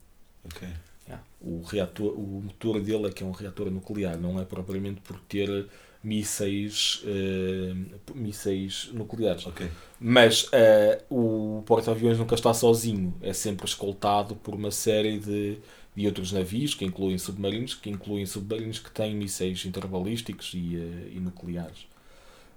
[0.45, 0.67] Ok.
[1.07, 1.23] Yeah.
[1.39, 5.19] O, reator, o motor dele é que é um reator nuclear, não é propriamente por
[5.21, 5.67] ter
[6.03, 9.45] mísseis, uh, mísseis nucleares.
[9.45, 9.69] Ok.
[9.99, 15.59] Mas uh, o porta-aviões nunca está sozinho, é sempre escoltado por uma série de,
[15.97, 21.11] de outros navios, que incluem submarinos, que incluem submarinos que têm mísseis interbalísticos e, uh,
[21.11, 21.87] e nucleares.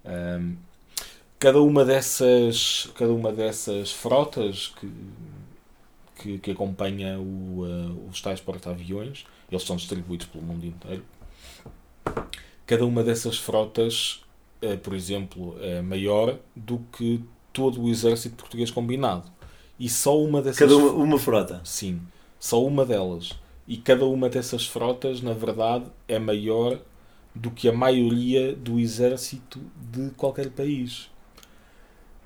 [0.05, 0.55] Um,
[1.39, 4.91] cada uma dessas cada uma dessas frotas que
[6.15, 11.03] que, que acompanha o, uh, os tais porta-aviões eles são distribuídos pelo mundo inteiro
[12.65, 14.23] cada uma dessas frotas
[14.63, 17.23] uh, por exemplo é maior do que
[17.53, 19.29] todo o exército português combinado.
[19.79, 21.61] E só uma dessas cada uma, uma frota?
[21.63, 22.01] Sim
[22.41, 23.31] só uma delas
[23.65, 26.77] e cada uma dessas frotas na verdade é maior
[27.33, 29.61] do que a maioria do exército
[29.93, 31.09] de qualquer país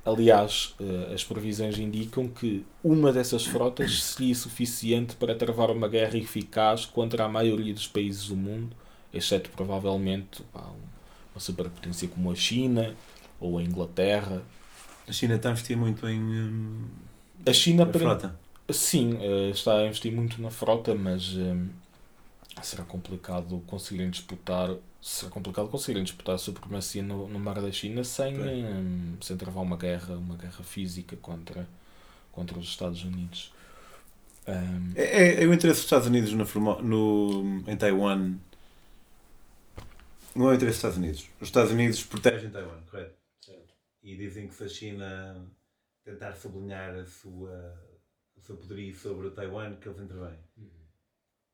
[0.06, 0.76] Aliás,
[1.12, 7.26] as previsões indicam que uma dessas frotas seria suficiente para travar uma guerra eficaz contra
[7.26, 8.76] a maioria dos países do mundo,
[9.12, 12.94] exceto provavelmente uma superpotência como a China
[13.40, 14.44] ou a Inglaterra.
[15.08, 16.22] A China está a investir muito em.
[16.22, 16.86] Hum,
[17.44, 18.40] a China, frota.
[18.70, 19.20] Sim,
[19.52, 21.70] está a investir muito na frota, mas hum,
[22.64, 28.04] será complicado conseguirem disputar será complicado conseguirem disputar a supremacia no, no mar da China
[28.04, 31.68] sem, um, sem travar uma guerra uma guerra física contra
[32.32, 33.54] contra os Estados Unidos.
[34.48, 38.36] Um, é, é, é, o interesse dos Estados Unidos no, no, em Taiwan.
[40.36, 41.30] Não é o interesse dos Estados Unidos.
[41.40, 43.16] Os Estados Unidos protegem Taiwan correto?
[43.40, 43.74] Certo.
[44.04, 45.46] e dizem que se a China
[46.04, 47.74] tentar sublinhar a sua
[48.46, 50.70] seu poderio sobre Taiwan que eles intervêm uhum.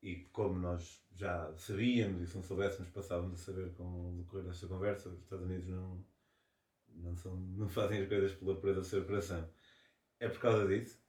[0.02, 4.44] e como nós já sabíamos e se não soubéssemos passávamos a saber com o decorrer
[4.44, 6.04] desta conversa, os Estados Unidos não,
[6.88, 9.48] não, são, não fazem as coisas pela pureza do seu coração.
[10.20, 11.02] É por causa disso?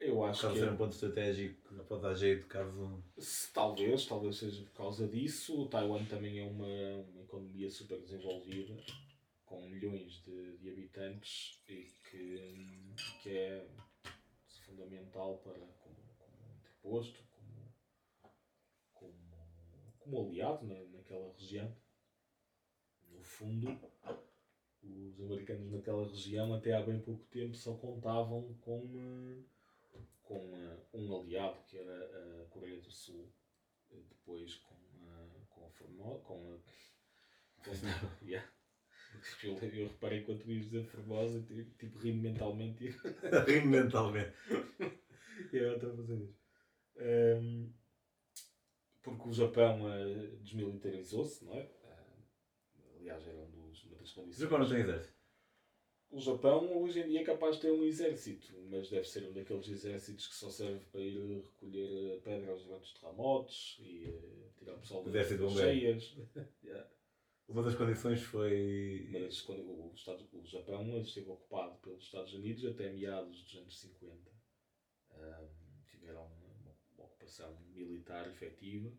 [0.00, 0.64] Eu acho por causa que.
[0.64, 0.72] ser é.
[0.72, 3.04] um ponto estratégico que pode dar jeito caso.
[3.52, 5.62] Talvez, talvez seja por causa disso.
[5.62, 6.66] O Taiwan também é uma,
[7.10, 8.76] uma economia super desenvolvida,
[9.44, 13.66] com milhões de, de habitantes e que, que é
[14.74, 17.24] fundamental para, como, como interposto,
[20.00, 21.74] como aliado na, naquela região.
[23.08, 23.78] No fundo,
[24.82, 30.80] os americanos naquela região, até há bem pouco tempo, só contavam com, eh, com uh,
[30.92, 33.32] um aliado, que era a Coreia do Sul.
[33.90, 36.22] Depois com, uh, com a Formosa.
[36.24, 36.58] Com a,
[37.64, 37.70] com,
[38.26, 38.46] yeah.
[39.42, 41.42] Eu, eu reparei quando ias dizer Formosa,
[41.78, 42.84] tipo, rimo mentalmente.
[43.46, 44.32] rimo mentalmente.
[45.52, 46.44] e eu estou a fazer isso.
[46.96, 47.72] Um,
[49.02, 51.62] porque o Japão uh, desmilitarizou-se, não é?
[51.62, 54.38] Uh, aliás, era um dos, uma das condições.
[54.38, 55.14] O Japão não tem exército?
[56.10, 59.32] O Japão hoje em dia é capaz de ter um exército, mas deve ser um
[59.32, 64.74] daqueles exércitos que só serve para ir recolher pedras durante os terremotos e uh, tirar
[64.74, 66.16] o pessoal das cheias.
[67.54, 69.08] Uma das condições foi.
[69.12, 73.78] Mas quando o, Estado, o Japão esteve ocupado pelos Estados Unidos até meados dos anos
[73.78, 74.32] 50.
[75.12, 75.48] Um,
[75.86, 76.28] tiveram
[76.98, 78.92] ocupação militar efetiva,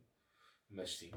[0.69, 1.11] mas sim,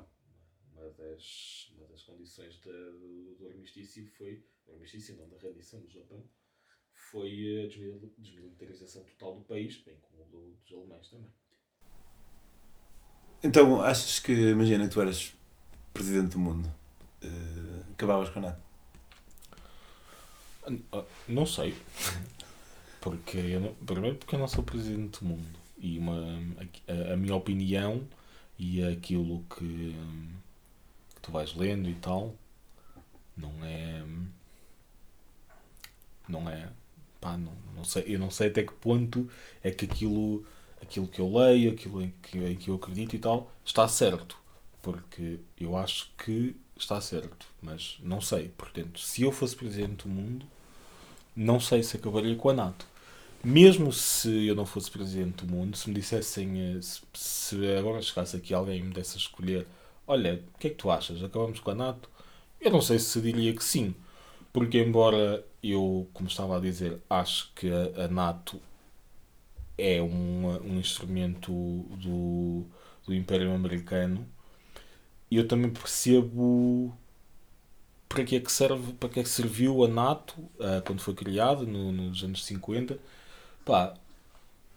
[0.73, 5.81] uma das, uma das condições de, do, do armistício foi, o armistício não, da rendição
[5.81, 6.29] do Japão,
[6.93, 11.33] foi a desmilitarização total do país, bem como do, dos alemães também.
[13.45, 15.37] Então, achas que, imagina tu eras
[15.95, 16.69] presidente do mundo,
[17.25, 18.61] uh, acabavas com nada?
[20.93, 21.75] Ah, não sei.
[23.01, 26.43] Porque eu não, primeiro porque eu não sou presidente do mundo e uma,
[26.89, 28.07] a, a, minha opinião
[28.59, 29.95] e aquilo que,
[31.15, 32.35] que, tu vais lendo e tal
[33.37, 34.05] não é
[36.29, 36.69] não é
[37.21, 39.31] pá, não, não sei, eu não sei até que ponto
[39.63, 40.45] é que aquilo
[40.83, 44.37] aquilo que eu leio, aquilo em que, em que eu acredito e tal está certo
[44.83, 50.09] porque eu acho que está certo mas não sei, portanto se eu fosse presidente do
[50.09, 50.47] mundo
[51.35, 52.87] não sei se acabaria com a NATO
[53.43, 56.81] mesmo se eu não fosse presidente do mundo, se me dissessem, eh,
[57.15, 59.67] se, agora chegasse aqui alguém e me desse a escolher,
[60.07, 61.23] olha, o que é que tu achas?
[61.23, 62.11] Acabamos com a NATO?
[62.61, 63.95] Eu não sei se diria que sim,
[64.53, 68.61] porque embora eu, como estava a dizer, acho que a NATO
[69.77, 72.65] é um, um instrumento do,
[73.07, 74.27] do Império Americano,
[75.37, 76.97] eu também percebo
[78.09, 81.15] para que é que serve, para que é que serviu a NATO uh, quando foi
[81.15, 82.99] criada no, nos anos 50
[83.69, 83.93] Pá,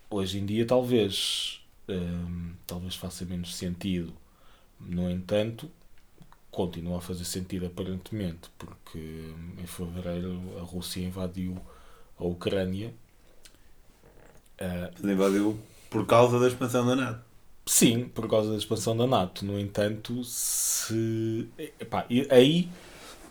[0.10, 4.14] hoje em dia talvez, hum, talvez faça menos sentido.
[4.78, 5.72] No entanto,
[6.52, 11.58] continua a fazer sentido aparentemente, porque em fevereiro a Rússia invadiu
[12.20, 12.93] a Ucrânia.
[14.60, 15.58] Uh, invadiu
[15.89, 17.31] por causa da expansão da NATO.
[17.72, 19.46] Sim, por causa da expansão da NATO.
[19.46, 21.48] No entanto, se.
[21.80, 22.70] Epá, aí,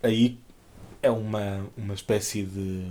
[0.03, 0.38] aí
[1.03, 2.86] é uma, uma espécie de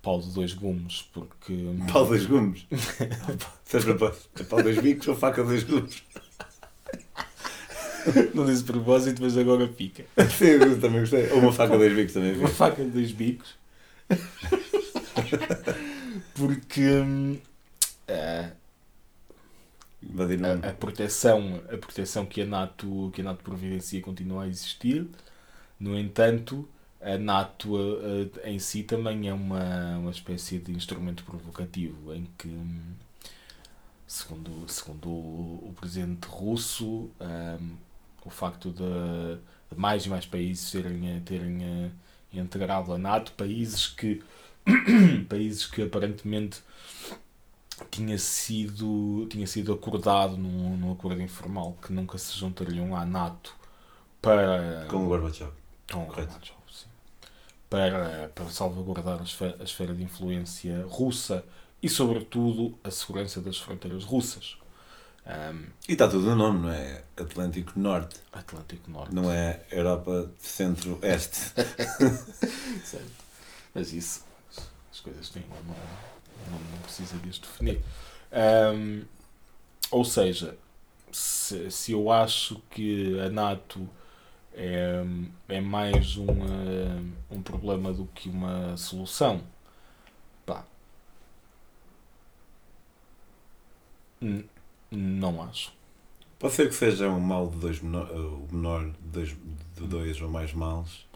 [0.00, 1.52] pau de dois gumes, porque.
[1.92, 2.64] Pau de dois gumes?
[3.64, 6.04] Seja é pau de dois bicos ou faca de dois gumes?
[8.32, 10.04] Não disse propósito, mas agora fica.
[10.38, 11.28] Sim, eu também gostei.
[11.32, 12.38] Ou uma faca de dois bicos também.
[12.38, 13.56] Uma faca de dois bicos.
[16.36, 17.00] porque.
[18.08, 18.65] Uh,
[20.14, 25.06] a, a, proteção, a proteção que a, NATO, que a NATO providencia continua a existir.
[25.78, 26.68] No entanto,
[27.00, 27.76] a NATO
[28.44, 32.48] em si também é uma, uma espécie de instrumento provocativo em que,
[34.06, 37.76] segundo, segundo o, o presidente russo, um,
[38.24, 38.82] o facto de,
[39.70, 41.92] de, mais e mais países terem, terem
[42.32, 44.22] integrado a NATO, países que,
[45.28, 46.60] países que aparentemente
[47.90, 53.54] tinha sido, tinha sido acordado num, num acordo informal que nunca se juntariam à NATO
[54.20, 54.86] para.
[54.88, 55.50] Com o Gorbachev.
[55.90, 56.88] Com o Gorbachev, sim.
[57.68, 61.44] Para, para salvaguardar a esfera, a esfera de influência russa
[61.82, 64.56] e, sobretudo, a segurança das fronteiras russas.
[65.26, 67.02] Um, e está tudo no nome, não é?
[67.16, 68.20] Atlântico Norte.
[68.32, 69.14] Atlântico Norte.
[69.14, 71.52] Não é Europa Centro-Este.
[72.84, 73.10] certo.
[73.74, 74.24] Mas isso,
[74.90, 76.15] as coisas têm uma
[76.50, 77.80] não, não precisa de definir.
[78.32, 79.02] Um,
[79.90, 80.56] ou seja,
[81.12, 83.88] se, se eu acho que a NATO
[84.52, 85.02] é,
[85.48, 89.42] é mais uma, um problema do que uma solução,
[90.44, 90.64] pá,
[94.90, 95.72] não acho.
[96.38, 100.20] Pode ser que seja um mal de dois menor, o menor de dois, de dois
[100.20, 101.06] ou mais males,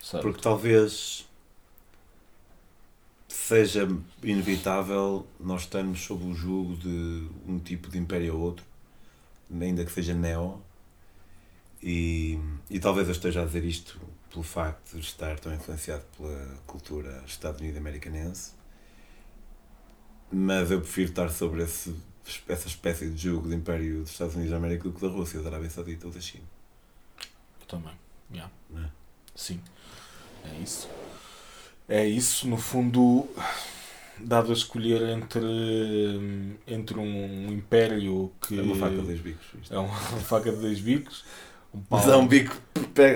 [0.00, 0.22] certo.
[0.22, 1.28] porque talvez
[3.52, 3.86] seja
[4.22, 8.64] inevitável nós estarmos sob o jugo de um tipo de império ou outro,
[9.60, 10.62] ainda que seja neo,
[11.82, 12.38] e,
[12.70, 14.00] e talvez eu esteja a dizer isto
[14.30, 18.52] pelo facto de estar tão influenciado pela cultura Estados Unidos americanense,
[20.30, 21.94] mas eu prefiro estar sobre esse,
[22.48, 25.42] essa espécie de jugo de império dos Estados Unidos da América do que da Rússia,
[25.42, 26.44] da Arábia Saudita ou da China.
[27.60, 27.94] Eu também,
[28.32, 28.50] yeah.
[28.76, 28.88] É?
[29.34, 29.60] Sim,
[30.42, 30.88] é isso.
[31.88, 33.28] É isso, no fundo,
[34.18, 38.58] dado a escolher entre, entre um império que.
[38.58, 39.46] É uma faca de dois bicos.
[39.60, 39.74] Isto.
[39.74, 41.24] É uma faca de dois bicos.
[41.74, 42.54] Um pau, Mas é um bico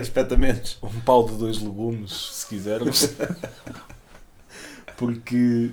[0.00, 0.78] espetamentos.
[0.82, 3.14] Um pau de dois legumes, se quisermos.
[4.96, 5.72] Porque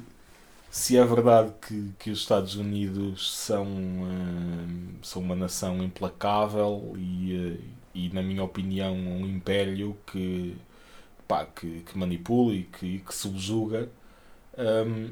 [0.73, 7.35] se é verdade que, que os Estados Unidos são, uh, são uma nação implacável e,
[7.37, 7.63] uh,
[7.93, 10.57] e, na minha opinião, um império que
[11.33, 13.89] pá, que, que manipula e que, que subjuga.
[14.55, 15.11] Um,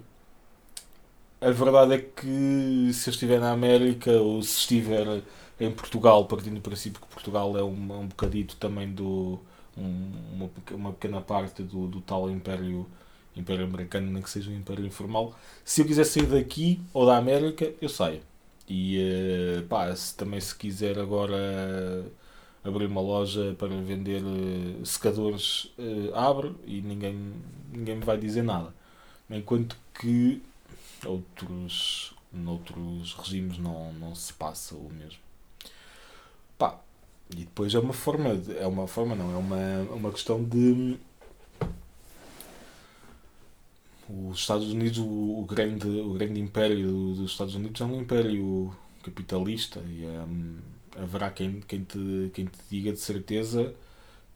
[1.41, 5.23] a verdade é que se eu estiver na América ou se estiver
[5.59, 9.39] em Portugal, partindo do princípio que Portugal é um, um bocadito também do.
[9.75, 12.85] Um, uma, uma pequena parte do, do tal Império,
[13.35, 15.33] Império Americano, nem que seja um Império Informal.
[15.65, 18.21] Se eu quiser sair daqui ou da América, eu saio.
[18.67, 18.99] E
[19.59, 22.05] uh, pá, se, também se quiser agora
[22.63, 27.33] abrir uma loja para vender uh, secadores, uh, abre e ninguém,
[27.71, 28.73] ninguém me vai dizer nada.
[29.29, 30.41] Enquanto que
[31.05, 35.19] outros, noutros regimes não, não se passa o mesmo.
[36.57, 36.79] Pá,
[37.31, 40.97] e depois é uma forma, de, é uma forma não, é uma, uma questão de
[44.09, 48.75] os Estados Unidos, o, o, grande, o grande império dos Estados Unidos é um império
[49.03, 50.25] capitalista e é,
[50.97, 53.73] haverá quem, quem, te, quem te diga de certeza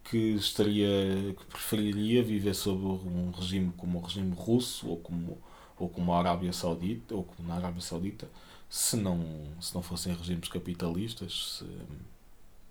[0.04, 5.38] que estaria que preferiria viver sob um regime como o regime russo ou como
[5.78, 8.28] ou como a Arábia Saudita ou como na Arábia Saudita
[8.68, 9.20] se não
[9.60, 11.66] se não fossem regimes capitalistas se,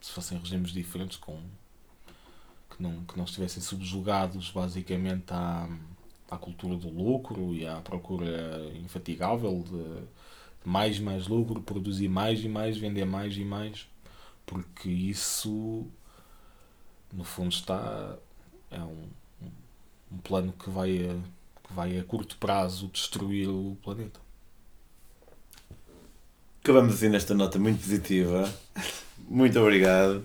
[0.02, 1.40] se fossem regimes diferentes com
[2.70, 5.70] que não que não estivessem subjugados basicamente à,
[6.32, 10.03] à cultura do lucro e à procura infatigável de
[10.68, 13.88] mais e mais lucro, produzir mais e mais, vender mais e mais,
[14.46, 15.86] porque isso
[17.14, 18.18] no fundo está
[18.72, 19.08] é um,
[20.12, 24.20] um plano que vai a, que vai a curto prazo destruir o planeta.
[26.62, 28.52] Acabamos assim nesta nota muito positiva.
[29.30, 30.24] Muito obrigado.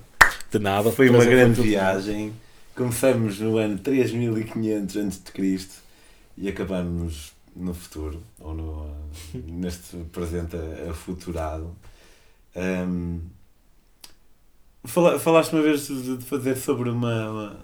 [0.51, 0.91] De nada.
[0.91, 2.33] Foi uma grande viagem.
[2.75, 5.69] Começamos no ano 3500 a.C.
[6.39, 9.00] e acabamos no futuro, ou no,
[9.35, 10.57] neste presente
[10.89, 11.75] afuturado.
[12.57, 13.21] Um,
[14.85, 17.61] Fala- Falaste uma vez de de fazer sobre uma, uma,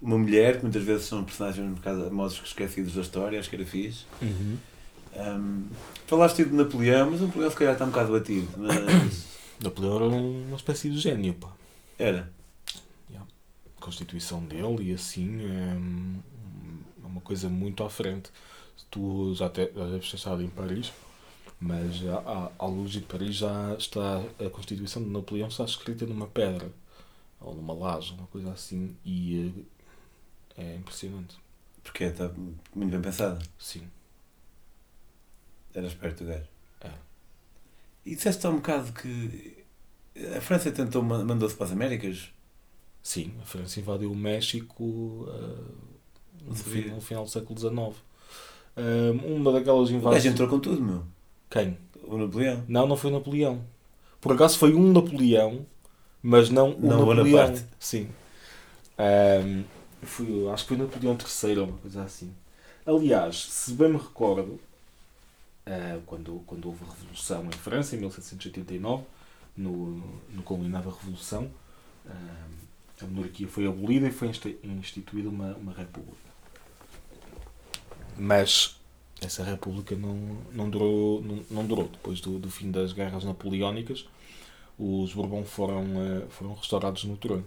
[0.00, 3.56] uma mulher, que muitas vezes são personagens um bocado famosos esquecidos da história, acho que
[3.56, 4.04] era fixe.
[5.16, 5.66] Um,
[6.06, 8.48] falaste de Napoleão, mas o Napoleão se calhar está um bocado batido.
[8.56, 9.26] Mas
[9.62, 11.48] Napoleão era uma espécie de gênio, pá.
[11.98, 12.32] era.
[13.76, 18.30] A constituição dele e assim é uma coisa muito à frente.
[18.90, 20.92] Tu já, te, já deves ter estado em Paris,
[21.60, 26.26] mas à, à luz de Paris já está a constituição de Napoleão está escrita numa
[26.28, 26.70] pedra
[27.40, 29.52] ou numa laje, uma coisa assim, e
[30.58, 31.36] eh, é impressionante.
[31.82, 32.28] Porque está
[32.74, 33.40] muito bem pensada.
[33.58, 33.88] Sim.
[35.74, 36.48] Era esperto o gajo.
[36.80, 36.90] É.
[38.04, 39.64] E disseste há um bocado que
[40.36, 42.30] a França tentou, ma- mandou-se para as Américas.
[43.02, 45.72] Sim, a França invadiu o México eh,
[46.42, 46.82] no, Não sabia.
[46.84, 47.96] fi- no final do século XIX.
[48.76, 50.26] Eh, uma daquelas O gajo invasões.
[50.26, 51.04] entrou com tudo, meu.
[51.50, 51.78] Quem?
[52.04, 52.64] O Napoleão.
[52.68, 53.64] Não, não foi Napoleão.
[54.20, 55.66] Por acaso foi um Napoleão,
[56.22, 57.24] mas não o Não o Napoleão.
[57.26, 57.64] Bonaparte.
[57.78, 58.08] Sim.
[58.98, 59.64] Ahm,
[60.02, 62.32] foi, acho que foi Napoleão III ou uma coisa assim.
[62.86, 64.60] Aliás, se bem me recordo,
[65.66, 69.04] ah, quando, quando houve a Revolução em França, em 1789,
[69.56, 69.96] no,
[70.32, 71.50] no culminar da Revolução,
[72.06, 72.46] ah,
[73.02, 76.33] a monarquia foi abolida e foi insti- instituída uma, uma república.
[78.18, 78.76] Mas
[79.20, 80.16] essa república não,
[80.52, 81.88] não, durou, não, não durou.
[81.88, 84.06] Depois do, do fim das guerras napoleónicas,
[84.78, 87.44] os Bourbon foram, eh, foram restaurados no trono.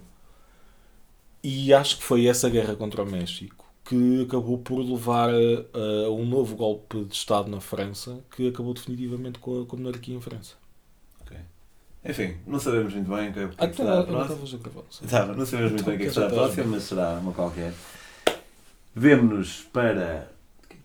[1.42, 6.10] E acho que foi essa guerra contra o México que acabou por levar eh, a
[6.10, 10.14] um novo golpe de Estado na França que acabou definitivamente com a, com a monarquia
[10.14, 10.54] em França.
[12.04, 14.38] Enfim, não sabemos muito bem o que é que Ah, será a não, próxima.
[15.02, 15.06] a.
[15.08, 16.72] Tá, não sabemos muito bem o que é que será a Já estás próxima, bem.
[16.72, 17.74] mas será uma qualquer.
[18.94, 20.30] Vemo-nos para.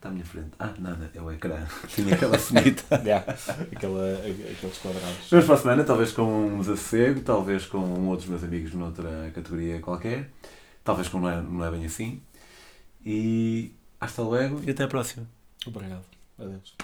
[0.04, 0.50] Está à minha frente?
[0.60, 1.66] Ah, nada, é o ecrã.
[1.88, 2.84] Tinha aquela finita.
[3.06, 3.26] Yeah,
[3.74, 5.30] aquela, aqueles quadrados.
[5.32, 9.80] Vemos para a semana, talvez com um desassossego, talvez com outros meus amigos noutra categoria
[9.80, 10.30] qualquer,
[10.84, 12.22] talvez com não é, não é bem assim.
[13.06, 15.26] E hasta logo e até à próxima.
[15.66, 16.04] Obrigado.
[16.38, 16.76] Adeus.